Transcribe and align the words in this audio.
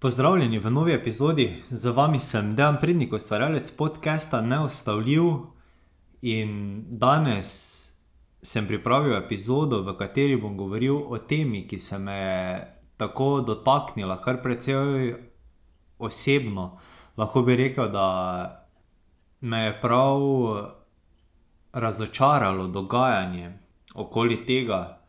Pozdravljeni 0.00 0.58
v 0.58 0.70
novi 0.70 0.92
epizodi, 0.92 1.62
z 1.70 1.90
vami 1.90 2.20
sem 2.20 2.52
Dejan 2.54 2.76
Prednik, 2.80 3.12
ustvarjalec 3.12 3.70
podcasta 3.70 4.38
Neustavljiv. 4.40 5.24
In 6.22 6.52
danes 7.00 7.48
sem 8.42 8.68
pripravil 8.68 9.16
epizodo, 9.16 9.80
v 9.82 9.96
kateri 9.98 10.36
bom 10.38 10.54
govoril 10.56 11.00
o 11.02 11.18
temi, 11.18 11.64
ki 11.66 11.78
se 11.82 11.98
me 11.98 12.14
je 12.14 12.60
tako 12.96 13.40
dotaknila, 13.40 14.20
kar 14.22 14.38
precej 14.42 15.16
osebno. 15.98 16.68
Lahko 17.16 17.42
bi 17.42 17.58
rekel, 17.58 17.90
da 17.90 18.06
me 19.40 19.64
je 19.64 19.74
prav 19.80 20.22
razočaralo 21.72 22.68
dogajanje 22.68 23.50
okoli 23.94 24.46
tega, 24.46 25.02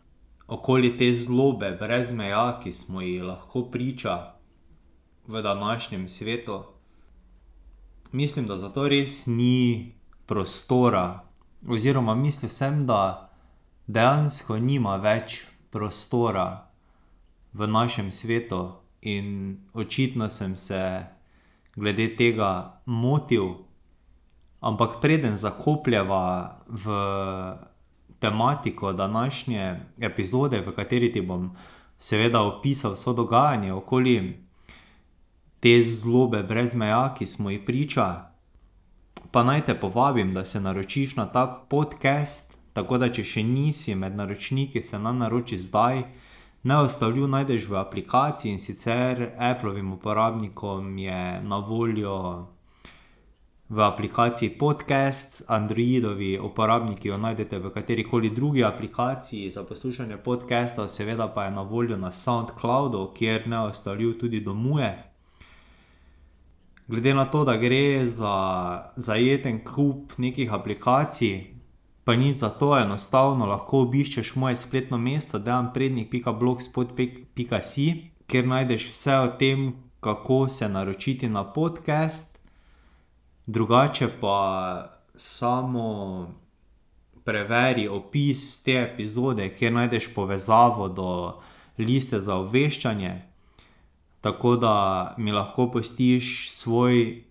okoli 0.47 0.95
te 0.97 1.13
zlobe 1.13 1.75
brez 1.77 2.09
meja, 2.13 2.57
ki 2.63 2.71
smo 2.71 3.05
ji 3.05 3.21
lahko 3.21 3.67
priča 3.69 4.38
v 5.29 5.41
današnjem 5.41 6.07
svetu. 6.07 6.63
Mislim, 8.11 8.47
da 8.47 8.57
za 8.57 8.69
to 8.69 8.87
res 8.87 9.25
ni 9.25 9.93
prostora, 10.25 11.19
oziroma 11.67 12.15
mislil 12.15 12.49
sem, 12.49 12.85
da 12.85 13.29
dejansko 13.87 14.57
nima 14.57 14.95
več 14.95 15.45
prostora 15.69 16.65
v 17.53 17.67
našem 17.67 18.11
svetu. 18.11 18.71
In 19.01 19.57
očitno 19.73 20.29
sem 20.29 20.57
se 20.57 21.05
glede 21.75 22.15
tega 22.15 22.81
motil. 22.85 23.53
Ampak 24.59 24.97
preden 25.01 25.35
zakopljeva 25.35 26.57
v 26.67 26.85
tematiko 28.19 28.93
današnje 28.93 29.79
epizode, 29.99 30.59
v 30.61 30.75
kateri 30.75 31.11
ti 31.11 31.21
bom 31.21 31.51
seveda 31.97 32.41
opisal 32.41 32.97
vse 32.97 33.13
dogajanje 33.15 33.73
okoli 33.73 34.48
te 35.59 35.83
zlobe 35.83 36.43
brez 36.43 36.75
meja, 36.75 37.13
ki 37.17 37.25
smo 37.25 37.49
ji 37.49 37.65
priča, 37.65 38.07
pa 39.31 39.43
naj 39.43 39.65
te 39.65 39.79
povabim, 39.79 40.31
da 40.31 40.45
se 40.45 40.59
naročiš 40.59 41.15
na 41.15 41.25
ta 41.25 41.65
podcast. 41.69 42.49
Tako 42.73 42.97
da 42.97 43.09
če 43.11 43.23
še 43.25 43.43
nisi 43.43 43.95
med 43.95 44.15
naročniki, 44.15 44.81
se 44.81 44.99
nam 44.99 45.17
naroči 45.17 45.57
zdaj. 45.57 46.03
Neustavljiv 46.63 47.27
najdeš 47.27 47.65
v 47.67 47.75
aplikaciji, 47.79 48.51
in 48.51 48.59
sicer 48.59 49.31
Applovim 49.37 49.91
uporabnikom 49.93 50.97
je 50.97 51.41
na 51.41 51.57
voljo 51.57 52.47
v 53.69 53.81
aplikaciji 53.85 54.49
Podcast, 54.49 55.43
Androidovi 55.47 56.39
uporabniki 56.39 57.07
jo 57.07 57.17
najdete 57.17 57.59
v 57.59 57.73
katerikoli 57.73 58.29
drugi 58.29 58.63
aplikaciji 58.63 59.51
za 59.51 59.63
poslušanje 59.63 60.17
podcastov, 60.17 60.89
seveda 60.89 61.27
pa 61.27 61.45
je 61.45 61.51
na 61.51 61.61
voljo 61.61 61.97
na 61.97 62.11
Soundcloudu, 62.11 63.11
kjer 63.17 63.47
Neustavljiv 63.47 64.17
tudi 64.19 64.39
domuje. 64.39 65.08
Glede 66.89 67.13
na 67.13 67.25
to, 67.25 67.43
da 67.45 67.53
gre 67.57 68.05
za 68.09 68.35
zajeten 68.95 69.59
kup 69.63 70.17
nekih 70.17 70.53
aplikacij, 70.53 71.53
pa 72.03 72.15
nič 72.17 72.39
zato, 72.41 72.71
enostavno 72.77 73.45
lahko 73.45 73.83
obiščeš 73.85 74.31
moje 74.35 74.55
spletno 74.57 74.97
mesto 74.97 75.37
dejanprednik 75.37 76.09
pika 76.09 76.33
blogspot 76.33 76.95
pika 77.37 77.61
si, 77.61 77.85
kjer 78.25 78.49
najdeš 78.49 78.87
vse 78.89 79.19
o 79.21 79.27
tem, 79.37 79.69
kako 80.01 80.49
se 80.49 80.69
naročiti 80.69 81.29
na 81.29 81.43
podcast. 81.53 82.39
Drugače 83.45 84.09
pa 84.21 84.39
samo 85.15 85.87
preveri 87.23 87.87
opis 87.87 88.63
te 88.63 88.81
epizode, 88.81 89.49
kjer 89.49 89.73
najdeš 89.73 90.13
povezavo 90.15 90.89
do 90.89 91.09
liste 91.77 92.19
za 92.19 92.35
obveščanje. 92.35 93.28
Tako 94.21 94.55
da 94.55 95.15
mi 95.17 95.31
lahko 95.31 95.71
pustiš 95.71 96.51
svoj 96.51 97.23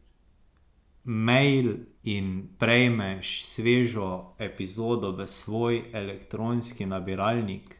mail 1.04 1.74
in 2.02 2.48
prejmeš 2.58 3.44
svežo 3.44 4.34
epizodo 4.38 5.10
v 5.10 5.26
svoj 5.26 5.82
elektronski 5.92 6.86
nabiralnik. 6.86 7.76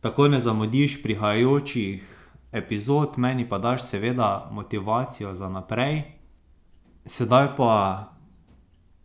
Tako 0.00 0.28
ne 0.28 0.40
zamudiš 0.40 1.02
prihajajočih 1.02 2.30
epizod, 2.52 3.16
meni 3.16 3.48
pa 3.48 3.58
daš 3.58 3.82
seveda 3.82 4.48
motivacijo 4.52 5.34
za 5.34 5.48
naprej. 5.48 6.02
Sedaj 7.04 7.56
pa 7.56 7.72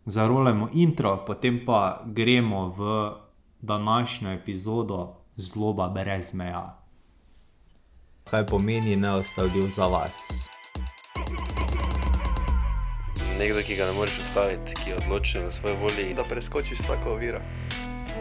zarolajmo 0.06 0.68
intro, 0.72 1.24
potem 1.26 1.64
pa 1.66 2.02
gremo 2.06 2.68
v 2.68 3.10
današnjo 3.60 4.30
epizodo 4.30 5.16
Zloba 5.36 5.88
brez 5.88 6.34
meja. 6.34 6.83
Kaj 8.30 8.46
pomeni 8.46 8.96
neustavljiv 8.96 9.70
za 9.70 9.84
vas? 9.84 10.48
Nekdo, 13.38 13.60
ki 13.66 13.76
ga 13.76 13.86
ne 13.86 13.92
moreš 13.92 14.18
ustaviti, 14.18 14.74
ki 14.74 14.90
je 14.90 14.96
odločen 14.96 15.46
v 15.46 15.52
svoji 15.52 15.76
volji. 15.76 16.14
da 16.14 16.24
preskočiš 16.24 16.78
vsako 16.78 17.12
oviro. 17.12 17.40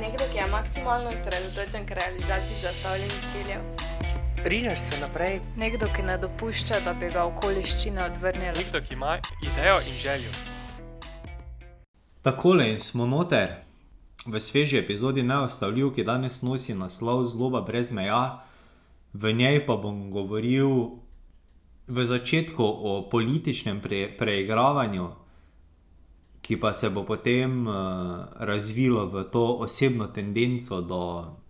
Nekdo, 0.02 0.24
ki 0.32 0.38
je 0.38 0.48
maksimalno 0.52 1.10
osredotočen 1.10 1.86
k 1.86 1.92
realizaciji 1.92 2.58
zastavljenih 2.62 3.24
ciljev. 3.34 3.62
Rineš 4.46 4.80
se 4.80 5.00
naprej. 5.02 5.40
Nekdo, 5.58 5.88
ki 5.96 6.02
ne 6.02 6.18
dopušča, 6.18 6.76
da 6.86 6.94
bi 6.94 7.10
ga 7.10 7.24
okoliščine 7.24 8.04
odvrnile. 8.04 8.54
Nekdo, 8.58 8.82
ki 8.82 8.94
ima 8.94 9.20
idejo 9.42 9.80
in 9.88 9.98
željo. 10.02 10.32
Takole 12.22 12.72
in 12.72 12.80
smo 12.80 13.06
noter 13.06 13.56
v 14.26 14.40
sveži 14.40 14.78
epizodi 14.78 15.24
Neustavljiv, 15.24 15.94
ki 15.96 16.04
danes 16.04 16.42
nosi 16.42 16.74
naslov 16.74 17.26
Zloba 17.26 17.62
brez 17.62 17.92
meja. 17.92 18.44
V 19.14 19.34
njej 19.34 19.66
pa 19.66 19.78
bom 19.78 20.10
govoril 20.10 20.98
v 21.88 21.98
začetku 22.06 22.64
o 22.64 23.06
političnem 23.10 23.82
preigravanju, 24.18 25.10
ki 26.42 26.58
pa 26.60 26.74
se 26.74 26.90
bo 26.90 27.04
potem, 27.04 27.68
razvilo 28.40 29.08
v 29.08 29.24
to 29.32 29.64
osebno 29.64 30.08
tendenco 30.08 30.82
do, 30.82 31.04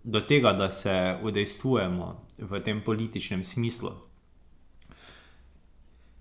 do 0.04 0.20
tega, 0.20 0.52
da 0.52 0.70
se 0.70 1.18
udejstvujemo 1.22 2.06
v 2.38 2.60
tem 2.60 2.82
političnem 2.84 3.44
smislu. 3.44 3.90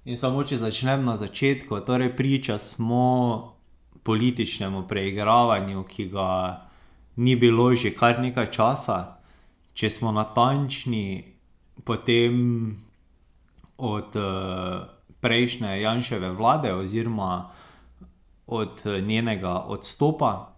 In 0.06 0.18
samo, 0.18 0.44
če 0.44 0.58
začnem 0.58 1.06
na 1.06 1.16
začetku, 1.18 1.80
torej 1.86 2.16
priča 2.16 2.60
smo 2.60 3.56
političnemu 4.04 4.88
preigravanju, 4.88 5.84
ki 5.84 6.10
ga 6.12 6.68
ni 7.16 7.36
bilo 7.36 7.72
že 7.76 7.94
kar 7.96 8.20
nekaj 8.20 8.52
časa. 8.52 9.20
Če 9.74 9.90
smo 9.90 10.12
natančni, 10.12 11.33
potem 11.86 12.76
od, 13.78 14.16
prejšnje 15.24 15.82
Janševe 15.82 16.32
vlade 16.32 16.74
oziroma 16.74 17.50
od 18.48 18.84
njenega 18.86 19.64
odstopa. 19.72 20.52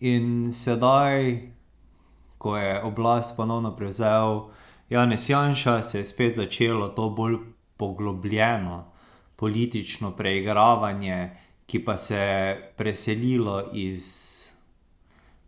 In 0.00 0.52
sedaj, 0.52 1.40
ko 2.38 2.56
je 2.56 2.82
oblast 2.84 3.36
ponovno 3.36 3.72
prevzel 3.76 4.52
Janez 4.90 5.30
Janša, 5.30 5.82
se 5.82 5.98
je 5.98 6.04
spet 6.04 6.34
začelo 6.34 6.88
to 6.88 7.08
bolj 7.10 7.38
poglobljeno 7.76 8.84
politično 9.36 10.10
preigravanje, 10.16 11.30
ki 11.66 11.84
pa 11.84 11.96
se 11.98 12.16
je 12.16 12.72
preselilo 12.76 13.70
iz 13.72 14.04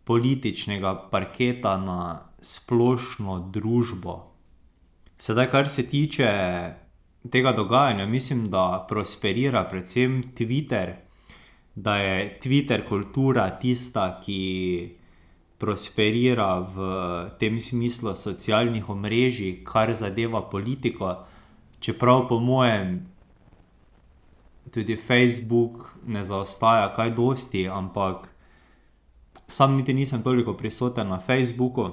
političnega 0.03 0.95
parketa 1.11 1.77
na 1.77 2.19
splošno 2.41 3.39
družbo. 3.53 4.36
Sedaj, 5.17 5.49
kar 5.49 5.69
se 5.69 5.89
tiče 5.89 6.29
tega 7.31 7.51
dogajanja, 7.51 8.05
mislim, 8.05 8.49
da 8.49 8.85
prosperira 8.89 9.63
predvsem 9.69 10.23
Twitter. 10.37 10.93
Da 11.75 11.95
je 11.97 12.39
Twitter 12.43 12.87
kultura 12.89 13.49
tista, 13.59 14.21
ki 14.23 14.41
prosperira 15.57 16.59
v 16.59 16.79
tem 17.39 17.59
smislu 17.61 18.15
socialnih 18.15 18.89
omrežij, 18.89 19.63
kar 19.65 19.93
zadeva 19.95 20.41
politiko. 20.49 21.15
Čeprav 21.79 22.27
po 22.27 22.39
mojem 22.39 22.99
tudi 24.71 24.95
Facebook 24.95 25.97
ne 26.05 26.23
zaostaja 26.25 26.93
kaj 26.93 27.11
dosti, 27.17 27.67
ampak 27.67 28.29
sam 29.47 29.77
niti 29.77 29.93
nisem 29.93 30.23
toliko 30.23 30.53
prisoten 30.53 31.07
na 31.07 31.19
Facebooku. 31.19 31.89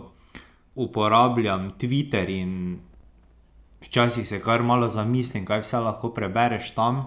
Uporabljam 0.74 1.70
Twitter 1.78 2.30
in 2.30 2.80
včasih 3.84 4.28
se 4.28 4.40
kar 4.40 4.62
malo 4.62 4.88
zamislim, 4.88 5.44
kaj 5.44 5.60
vse 5.64 5.80
lahko 5.84 6.10
prebereš 6.14 6.72
tam. 6.74 7.04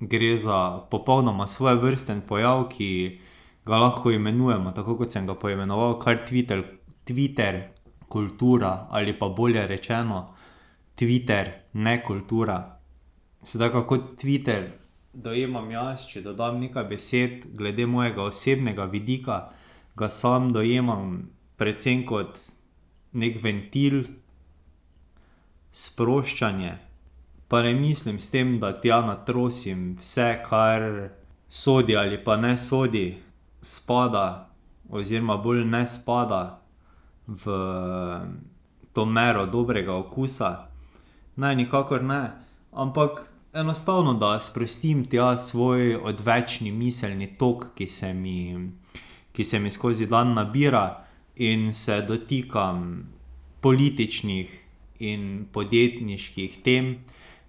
Gre 0.00 0.36
za 0.36 0.58
popolnoma 0.90 1.46
svojevrsten 1.46 2.20
pojav, 2.28 2.66
ki 2.68 2.88
ga 3.66 3.78
lahko 3.78 4.10
imenujemo, 4.10 4.72
tako 4.72 4.96
kot 4.98 5.10
sem 5.10 5.26
ga 5.26 5.34
poimenoval, 5.34 5.98
kar 6.02 6.20
Twitter, 6.28 6.62
Twitter 7.06 7.62
kultura 8.08 8.86
ali 8.90 9.18
pa 9.18 9.28
bolje 9.28 9.66
rečeno 9.66 10.34
Twitter 10.96 11.50
nekultura. 11.72 12.78
Sedaj, 13.42 13.70
kako 13.70 13.96
Twitter 13.96 14.68
dojemam 15.12 15.70
jaz, 15.70 16.06
če 16.06 16.22
dodam 16.22 16.60
nekaj 16.60 16.84
besed 16.90 17.46
glede 17.56 17.86
mojega 17.86 18.22
osebnega 18.22 18.84
vidika, 18.84 19.36
ga 19.96 20.08
sam 20.10 20.52
dojemam 20.52 21.30
predvsem 21.56 22.04
kot 22.06 22.38
neki 23.12 23.40
ventil 23.42 24.02
sproščanje. 25.76 26.72
Pa 27.48 27.62
ne 27.62 27.74
mislim 27.74 28.18
s 28.20 28.30
tem, 28.32 28.56
da 28.60 28.72
tja 28.80 29.02
natrosim 29.06 29.94
vse, 30.00 30.30
kar 30.48 30.86
sodi 31.48 31.96
ali 31.96 32.18
pa 32.24 32.36
ne 32.36 32.56
sodi, 32.58 33.06
spada 33.60 34.48
oziroma 34.90 35.36
bolj 35.42 35.64
ne 35.64 35.86
spada 35.86 36.40
v 37.26 37.54
to 38.92 39.04
mero 39.04 39.46
dobrega 39.46 39.94
okusa. 39.94 40.50
Ne, 41.36 41.54
nikakor 41.54 42.02
ne. 42.02 42.22
Ampak 42.72 43.20
enostavno, 43.52 44.14
da 44.14 44.40
sprostim 44.40 45.04
tja 45.04 45.36
svoj 45.36 45.96
odvečni 45.96 46.72
miselni 46.72 47.34
tok, 47.38 47.74
ki 47.76 47.88
se 47.88 48.14
mi, 48.14 48.38
ki 49.32 49.44
se 49.44 49.60
mi 49.60 49.70
skozi 49.70 50.06
dan 50.06 50.32
nabira, 50.34 51.02
in 51.36 51.72
se 51.72 52.00
dotikam 52.08 53.04
političnih 53.60 54.65
in 54.98 55.46
podjetniških 55.52 56.62
tem. 56.64 56.96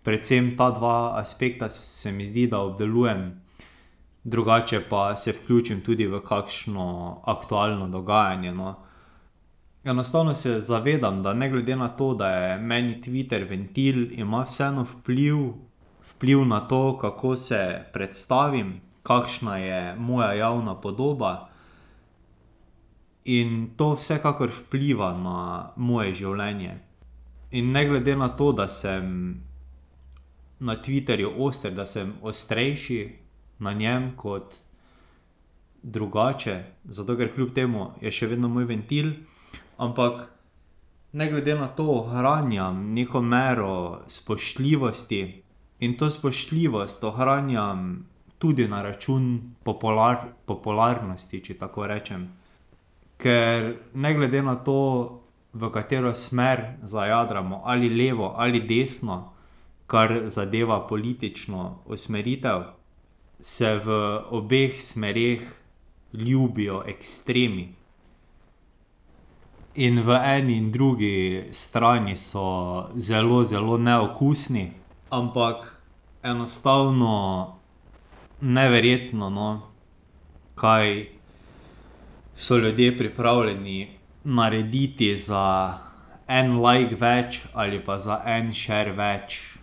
Predvsem 0.03 0.55
ta 0.57 0.69
dva 0.71 1.19
aspekta 1.19 1.69
se 1.69 2.11
mi 2.11 2.25
zdi, 2.25 2.47
da 2.47 2.59
obdelujem, 2.59 3.41
drugače 4.23 4.81
pa 4.89 5.15
se 5.15 5.31
vključim 5.31 5.81
tudi 5.81 6.07
v 6.07 6.21
kakšno 6.23 6.85
aktualno 7.25 7.87
dogajanje, 7.87 8.51
no. 8.51 8.75
Enostavno 9.83 10.35
se 10.35 10.59
zavedam, 10.59 11.21
da 11.23 11.33
ne 11.33 11.49
glede 11.49 11.75
na 11.75 11.89
to, 11.89 12.13
da 12.13 12.29
je 12.29 12.57
meni 12.57 13.01
Twitter 13.01 13.49
ventil, 13.49 14.19
ima 14.19 14.41
vseeno 14.43 14.83
vpliv, 14.83 15.37
vpliv 16.09 16.45
na 16.45 16.59
to, 16.59 16.97
kako 16.97 17.35
se 17.37 17.85
predstavim, 17.93 18.81
kakšna 19.03 19.57
je 19.57 19.95
moja 19.95 20.33
javna 20.33 20.75
podoba. 20.75 21.49
In 23.25 23.69
to 23.77 23.93
vsekakor 23.93 24.49
vpliva 24.49 25.13
na 25.17 25.69
moje 25.75 26.13
življenje. 26.13 26.86
In 27.51 27.71
ne 27.71 27.85
glede 27.85 28.15
na 28.15 28.29
to, 28.29 28.51
da 28.51 28.69
sem 28.69 29.41
na 30.59 30.75
Twitterju 30.75 31.33
oster, 31.37 31.71
da 31.71 31.85
sem 31.85 32.13
ostrejši 32.21 33.15
na 33.59 33.73
njem 33.73 34.11
kot 34.15 34.55
drugače, 35.83 36.55
zato 36.85 37.15
ker 37.17 37.33
kljub 37.33 37.53
temu 37.53 37.91
je 38.01 38.11
še 38.11 38.27
vedno 38.27 38.49
moj 38.49 38.65
ventil, 38.65 39.11
ampak 39.77 40.25
ne 41.13 41.27
glede 41.31 41.55
na 41.55 41.67
to 41.69 41.85
ohranjam 41.93 42.81
neko 42.93 43.21
mero 43.21 43.71
spoštljivosti. 44.07 45.21
In 45.79 45.93
to 45.97 46.09
spoštljivost 46.09 47.03
ohranjam 47.03 48.05
tudi 48.37 48.67
na 48.67 48.81
račun 48.81 49.29
popularnosti, 50.45 51.41
če 51.41 51.53
tako 51.53 51.87
rečem. 51.87 52.27
Ker 53.17 53.71
ne 53.93 54.13
glede 54.13 54.41
na 54.41 54.55
to, 54.57 54.77
v 55.53 55.69
katero 55.71 56.13
smer 56.15 56.77
zajadramo, 56.83 57.61
ali 57.65 57.89
levo 57.89 58.33
ali 58.37 58.59
desno, 58.59 59.33
kar 59.87 60.27
zadeva 60.27 60.87
politično 60.87 61.79
usmeritev, 61.85 62.63
se 63.39 63.77
v 63.85 64.19
obeh 64.29 64.81
smereh 64.81 65.41
ljubijo 66.13 66.83
ekstremi. 66.87 67.73
In 69.75 70.01
v 70.01 70.17
eni 70.25 70.57
in 70.57 70.71
drugi 70.71 71.43
strani 71.51 72.15
so 72.17 72.89
zelo, 72.97 73.43
zelo 73.43 73.77
neokusni, 73.77 74.71
ampak 75.09 75.81
enostavno 76.23 77.53
neverjetno, 78.41 79.29
no, 79.29 79.61
kaj 80.55 81.05
so 82.35 82.57
ljudje 82.57 82.97
pripravljeni 82.97 83.96
narediti 84.23 85.15
za 85.15 85.79
en 86.27 86.57
like 86.61 86.95
več 86.95 87.43
ali 87.53 87.79
pa 87.83 87.97
za 87.97 88.21
en 88.25 88.53
share 88.53 88.91
več. 88.91 89.57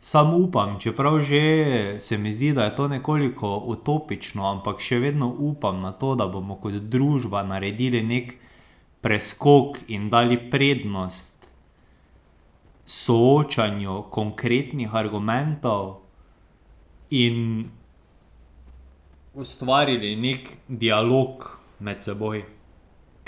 Samo 0.00 0.36
upam, 0.36 0.76
čeprav 0.80 1.20
že 1.26 1.96
se 2.00 2.16
mi 2.18 2.32
zdi, 2.32 2.52
da 2.54 2.64
je 2.64 2.74
to 2.76 2.88
nekoliko 2.88 3.56
utopično, 3.66 4.46
ampak 4.46 4.80
še 4.80 4.98
vedno 5.02 5.26
upam 5.26 5.80
na 5.82 5.92
to, 5.92 6.14
da 6.14 6.28
bomo 6.28 6.56
kot 6.62 6.72
družba 6.72 7.42
naredili 7.42 8.02
neki 8.02 8.36
preskok 9.02 9.80
in 9.88 10.06
dali 10.10 10.38
prednost 10.50 11.48
soočanju 12.86 14.02
konkretnih 14.10 14.94
argumentov 14.94 15.98
in 17.10 17.68
ustvarili 19.34 20.16
neki 20.16 20.56
dialog 20.68 21.50
med 21.78 22.02
seboj. 22.02 22.44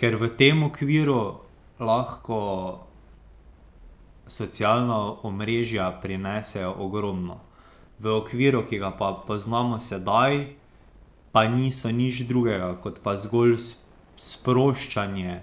Ker 0.00 0.17
v 0.17 0.31
tem 0.32 0.62
okviru 0.64 1.44
lahko 1.76 2.41
socialna 4.25 5.20
omrežja 5.29 5.91
prinesejo 6.02 6.70
ogromno. 6.79 7.37
V 8.00 8.08
okviru, 8.17 8.62
ki 8.64 8.79
ga 8.81 8.91
pa 8.97 9.12
poznamo 9.29 9.76
sedaj, 9.76 10.56
pa 11.32 11.44
niso 11.52 11.91
nič 11.93 12.25
drugega 12.25 12.70
kot 12.81 13.02
pa 13.05 13.12
zgolj 13.20 13.58
sproščanje 14.17 15.35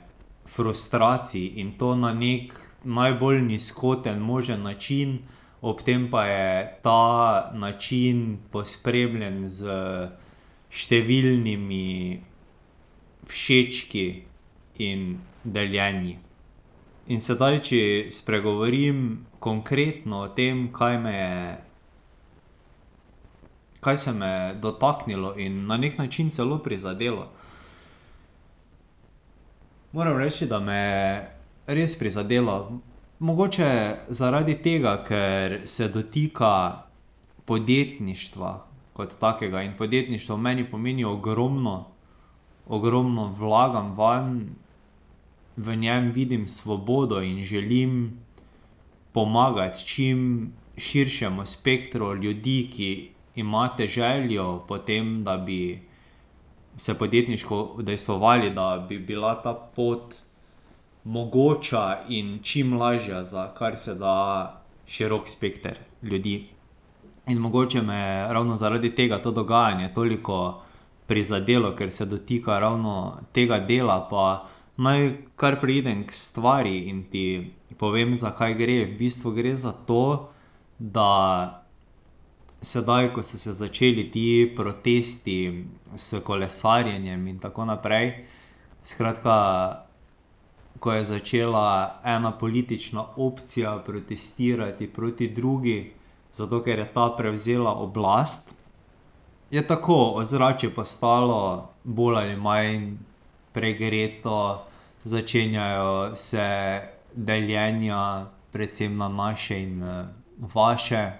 frustracij 0.49 1.59
in 1.61 1.75
to 1.77 1.93
na 1.95 2.13
neki 2.13 2.65
najbolj 2.83 3.41
nizkoten 3.41 4.19
možen 4.19 4.63
način, 4.63 5.19
ob 5.61 5.81
tem 5.81 6.09
pa 6.09 6.25
je 6.25 6.79
ta 6.81 7.51
način 7.53 8.37
pospremljen 8.51 9.43
s 9.49 9.61
številnimi 10.69 12.21
všečki 13.27 14.05
in 14.79 15.17
deljenji. 15.43 16.17
In 17.07 17.21
sedaj, 17.23 17.61
če 17.63 17.81
spregovorim 18.11 19.25
konkretno 19.39 20.25
o 20.25 20.31
tem, 20.35 20.67
kaj 20.75 20.97
me 20.99 21.13
je, 21.15 21.37
kaj 23.79 23.97
se 23.97 24.13
me 24.13 24.27
je 24.27 24.55
dotaknilo 24.61 25.33
in 25.39 25.65
na 25.67 25.77
neki 25.77 26.01
način 26.01 26.29
celo 26.29 26.59
prizadelo. 26.59 27.29
Moram 29.91 30.17
reči, 30.17 30.45
da 30.45 30.59
me 30.59 30.75
je 30.75 31.29
res 31.67 31.95
prizadelo. 31.99 32.81
Mogoče 33.19 33.69
zaradi 34.09 34.57
tega, 34.61 34.97
ker 35.07 35.61
se 35.65 35.87
dotika 35.87 36.83
podjetništva 37.45 38.51
kot 38.93 39.15
takega 39.19 39.61
in 39.61 39.73
podjetništvo 39.77 40.37
meni 40.37 40.65
pomeni 40.71 41.05
ogromno. 41.05 41.85
Ogromno 42.67 43.31
vlagam 43.39 43.93
vanj, 43.97 44.41
v 45.57 45.75
njem 45.75 46.11
vidim 46.11 46.47
svobodo 46.47 47.21
in 47.21 47.43
želim 47.43 48.19
pomagati 49.11 49.85
čim 49.85 50.51
širšemu 50.77 51.45
spektru 51.45 52.15
ljudi, 52.15 52.69
ki 52.73 53.09
imate 53.35 53.87
željo 53.87 54.59
po 54.67 54.77
tem, 54.77 55.23
da 55.23 55.37
bi 55.37 55.81
se 56.77 56.93
podjetniško 56.93 57.73
udejstvovali, 57.75 58.49
da 58.49 58.85
bi 58.89 58.99
bila 58.99 59.41
ta 59.41 59.53
pot 59.75 60.15
mogoča 61.03 61.97
in 62.09 62.39
čim 62.43 62.73
lažja 62.77 63.23
za 63.23 63.53
kar 63.53 63.77
se 63.77 63.95
da 63.95 64.61
širok 64.87 65.27
spekter 65.27 65.77
ljudi. 66.01 66.47
In 67.27 67.37
mogoče 67.37 67.81
me 67.81 67.95
je 67.95 68.33
ravno 68.33 68.57
zaradi 68.57 68.95
tega 68.95 69.17
to 69.17 69.31
dogajanje 69.31 69.93
toliko 69.93 70.61
prizadelo, 71.07 71.75
ker 71.75 71.91
se 71.91 72.05
dotika 72.05 72.59
ravno 72.59 73.17
tega 73.33 73.59
dela, 73.59 74.07
pa 74.09 74.47
naj 74.77 74.99
kar 75.35 75.59
preidem 75.61 76.03
k 76.07 76.11
stvari 76.11 76.77
in 76.89 77.03
ti 77.11 77.53
povem, 77.77 78.15
za 78.15 78.31
kaj 78.31 78.53
gre. 78.53 78.85
V 78.85 78.97
bistvu 78.97 79.31
gre 79.31 79.55
za 79.55 79.71
to, 79.71 80.29
da 80.79 81.63
sedaj, 82.61 83.11
ko 83.13 83.23
so 83.23 83.37
se 83.37 83.53
začeli 83.53 84.11
ti 84.11 84.53
protesti 84.55 85.65
s 85.95 86.19
kolesarjenjem 86.23 87.27
in 87.27 87.39
tako 87.39 87.65
naprej, 87.65 88.25
skratka, 88.83 89.35
ko 90.79 90.93
je 90.93 91.03
začela 91.03 91.99
ena 92.05 92.31
politična 92.31 93.05
opcija 93.15 93.77
protestirati 93.85 94.87
proti 94.87 95.27
drugi, 95.27 95.91
zato 96.31 96.61
ker 96.63 96.79
je 96.79 96.93
ta 96.93 97.09
prevzela 97.17 97.73
oblast, 97.73 98.53
je 99.51 99.67
tako 99.67 100.11
ozračje 100.21 100.69
postalo 100.69 101.69
bolj 101.83 102.15
ali 102.15 102.35
manj 102.35 102.97
pregreto, 103.57 104.37
začenjajo 105.03 106.15
se 106.15 106.47
deljenja, 107.13 108.29
predvsem 108.53 108.97
na 108.97 109.09
naše 109.09 109.57
in 109.63 109.81
vaše. 110.53 111.11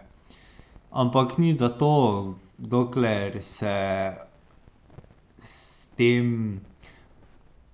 Ampak 0.92 1.38
nič 1.42 1.58
zato, 1.58 2.36
dokler 2.58 3.42
se 3.42 4.14
s 5.40 5.90
tem 5.98 6.62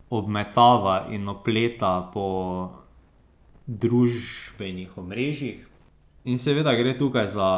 obmetava 0.10 1.08
in 1.12 1.28
opleta 1.28 2.10
po 2.14 2.28
družbenih 3.68 4.98
omrežjih. 4.98 5.68
In 6.24 6.40
seveda 6.40 6.76
gre 6.80 6.96
tukaj 6.98 7.28
za 7.28 7.52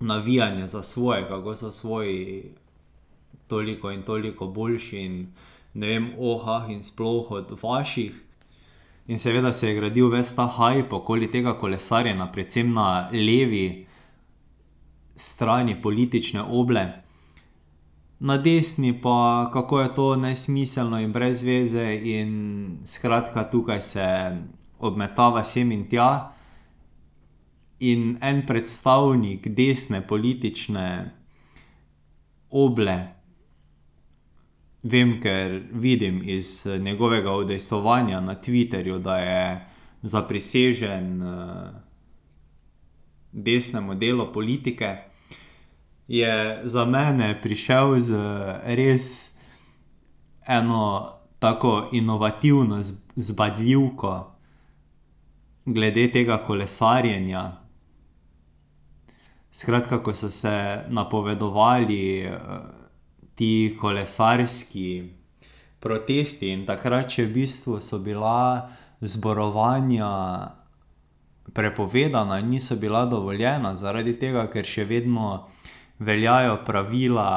navijanje 0.00 0.66
za 0.66 0.82
svoje, 0.82 1.28
kako 1.28 1.56
so 1.56 1.72
svoji 1.72 2.52
toliko 3.48 3.90
in 3.90 4.02
toliko 4.02 4.46
boljši 4.46 4.98
in 4.98 5.26
ne 5.76 5.86
vem 5.86 6.12
oh 6.18 6.70
in 6.70 6.82
sploh 6.82 7.30
od 7.30 7.58
vaših. 7.62 8.14
In 9.06 9.18
seveda 9.18 9.52
se 9.52 9.68
je 9.68 9.74
gradil 9.74 10.08
ves 10.10 10.32
ta 10.34 10.46
hype 10.48 10.94
okoli 10.96 11.28
tega 11.30 11.52
kolesarjenja, 11.60 12.26
predvsem 12.32 12.72
na 12.74 13.08
levi 13.12 13.86
strani 15.16 15.76
politične 15.82 16.42
oble. 16.42 16.86
Na 18.18 18.36
desni 18.36 18.94
pa, 19.00 19.50
kako 19.52 19.80
je 19.80 19.94
to 19.94 20.06
nesmiselno 20.16 20.98
in 21.00 21.12
brez 21.12 21.42
veze 21.42 21.84
in 22.02 22.78
skratka, 22.84 23.44
tukaj 23.50 23.82
se 23.82 24.06
obmetava 24.78 25.44
sem 25.44 25.72
in 25.72 25.84
tja. 25.88 26.32
In 27.80 28.16
en 28.22 28.46
predstavnik 28.46 29.48
desne 29.52 30.00
politične 30.00 30.88
oble, 32.50 32.96
vem, 34.82 35.20
ker 35.20 35.62
vidim 35.72 36.22
iz 36.24 36.66
njegovega 36.66 37.36
udejstvovanja 37.36 38.20
na 38.20 38.34
Twitterju, 38.34 38.98
da 38.98 39.18
je 39.18 39.66
zaprisežen 40.02 41.22
desnemu 43.32 43.94
delu 43.94 44.32
politike, 44.32 44.96
je 46.08 46.60
za 46.64 46.84
mene 46.84 47.42
prišel 47.42 47.98
z 47.98 48.14
res 48.64 49.30
eno 50.46 51.12
tako 51.38 51.88
inovativno 51.92 52.82
zbadljivko 53.16 54.36
glede 55.64 56.12
tega 56.12 56.38
kolesarjenja. 56.46 57.52
Skratka, 59.50 60.02
ko 60.02 60.14
so 60.14 60.30
se 60.30 60.84
napovedovali 60.88 62.30
ti 63.36 63.76
kolesarski 63.80 64.88
protesti 65.80 66.50
in 66.50 66.64
takrat 66.66 67.12
še 67.12 67.26
v 67.28 67.34
bistvu 67.36 67.80
so 67.84 68.00
bila 68.02 68.68
zborovanja 69.00 70.08
prepovedana 71.52 72.40
niso 72.40 72.76
bila 72.76 73.04
dovoljena, 73.06 73.76
zaradi 73.76 74.16
tega, 74.18 74.46
ker 74.50 74.64
še 74.66 74.84
vedno 74.84 75.46
veljajo 75.98 76.58
pravila 76.66 77.28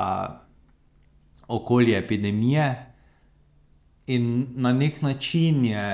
okoli 1.48 1.94
epidemije. 1.96 2.70
In 4.08 4.48
na 4.56 4.74
neki 4.74 5.06
način 5.06 5.66
je 5.66 5.86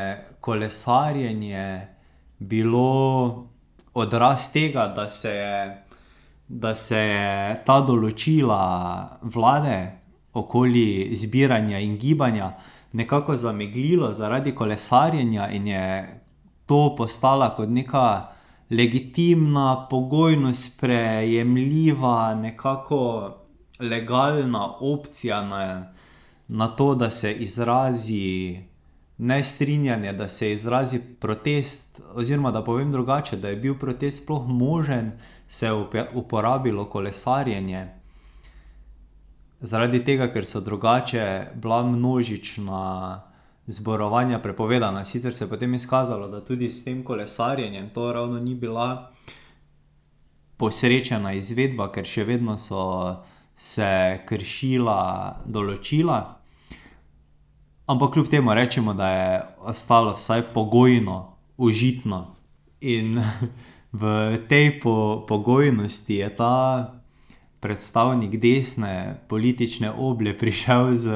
kolesarjenje 0.41 1.87
bilo 2.39 3.47
odraz 3.93 4.51
tega, 4.53 4.87
da 4.95 5.09
se 5.09 5.29
je, 5.29 5.84
da 6.47 6.75
se 6.75 6.97
je 6.97 7.63
ta 7.65 7.79
določila 7.81 8.61
vlade 9.21 9.77
okoli 10.33 11.15
zbiranja 11.15 11.79
in 11.79 11.97
gibanja 11.97 12.51
nekako 12.93 13.35
zameglilo 13.35 14.13
zaradi 14.13 14.55
kolesarjenja 14.55 15.49
in 15.51 15.67
je 15.67 15.85
to 16.65 16.95
postala 16.97 17.49
kot 17.55 17.69
neka 17.69 18.35
legitimna, 18.69 19.87
pogojno 19.89 20.53
sprejemljiva, 20.53 22.35
nekako 22.35 23.01
legalna 23.79 24.73
opcija 24.79 25.41
na, 25.41 25.93
na 26.47 26.67
to, 26.67 26.95
da 26.95 27.09
se 27.11 27.33
izrazi 27.33 28.59
nestrinjanje, 29.17 30.13
da 30.13 30.29
se 30.29 30.51
izrazi 30.53 30.99
protest, 31.19 32.01
oziroma 32.13 32.51
da 32.51 32.63
povem 32.63 32.91
drugače, 32.91 33.37
da 33.37 33.49
je 33.49 33.55
bil 33.55 33.77
protest 33.79 34.23
sploh 34.23 34.47
možen, 34.47 35.11
se 35.47 35.65
je 35.65 36.07
uporabilo 36.13 36.85
kolesarjenje. 36.89 37.87
Zaradi 39.61 40.03
tega, 40.03 40.27
ker 40.33 40.45
so 40.45 40.59
drugače 40.59 41.47
bila 41.55 41.83
množična 41.83 43.21
zborovanja 43.67 44.39
prepovedana, 44.39 45.05
sicer 45.05 45.35
se 45.35 45.43
je 45.43 45.49
potem 45.49 45.73
izkazalo, 45.73 46.27
da 46.27 46.45
tudi 46.45 46.71
s 46.71 46.83
tem 46.83 47.03
kolesarjenjem 47.03 47.89
to 47.89 48.13
ravno 48.13 48.39
ni 48.39 48.55
bila 48.55 49.11
posrečena 50.57 51.33
izvedba, 51.33 51.91
ker 51.91 52.05
še 52.05 52.23
vedno 52.23 52.57
so 52.57 52.83
se 53.55 54.19
kršila 54.27 54.99
določila. 55.45 56.19
Ampak 57.87 58.13
kljub 58.13 58.27
temu 58.27 58.53
recimo, 58.53 58.93
da 58.93 59.09
je 59.09 59.41
ostalo 59.59 60.13
vsaj 60.13 60.41
pogojno 60.53 61.35
užitno. 61.57 62.35
In 62.81 63.21
v 64.01 64.37
tej 64.49 64.79
pogojnosti 65.27 66.15
je 66.15 66.35
ta 66.35 66.93
predstavnik 67.59 68.37
desne 68.41 69.21
politične 69.27 69.91
oble 69.91 70.37
prišel 70.37 70.95
z 70.95 71.09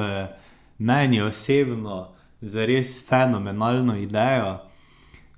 meni 0.78 1.20
osebno 1.20 2.08
zares 2.40 3.08
fenomenalno 3.08 3.96
idejo 3.96 4.58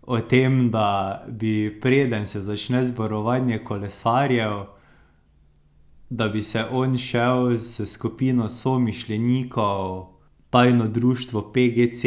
o 0.03 0.21
tem, 0.21 0.71
da 0.71 1.23
bi, 1.29 1.81
preden 1.81 2.27
se 2.27 2.41
začne 2.41 2.85
zborovanje 2.85 3.59
kolesarjev, 3.59 4.65
da 6.11 6.29
bi 6.29 6.43
se 6.43 6.65
on 6.71 6.99
šel 6.99 7.59
s 7.59 7.81
skupino 7.87 8.51
somišljenikov 8.51 10.12
tajno 10.53 10.89
društvo 10.89 11.53
PGC. 11.53 12.05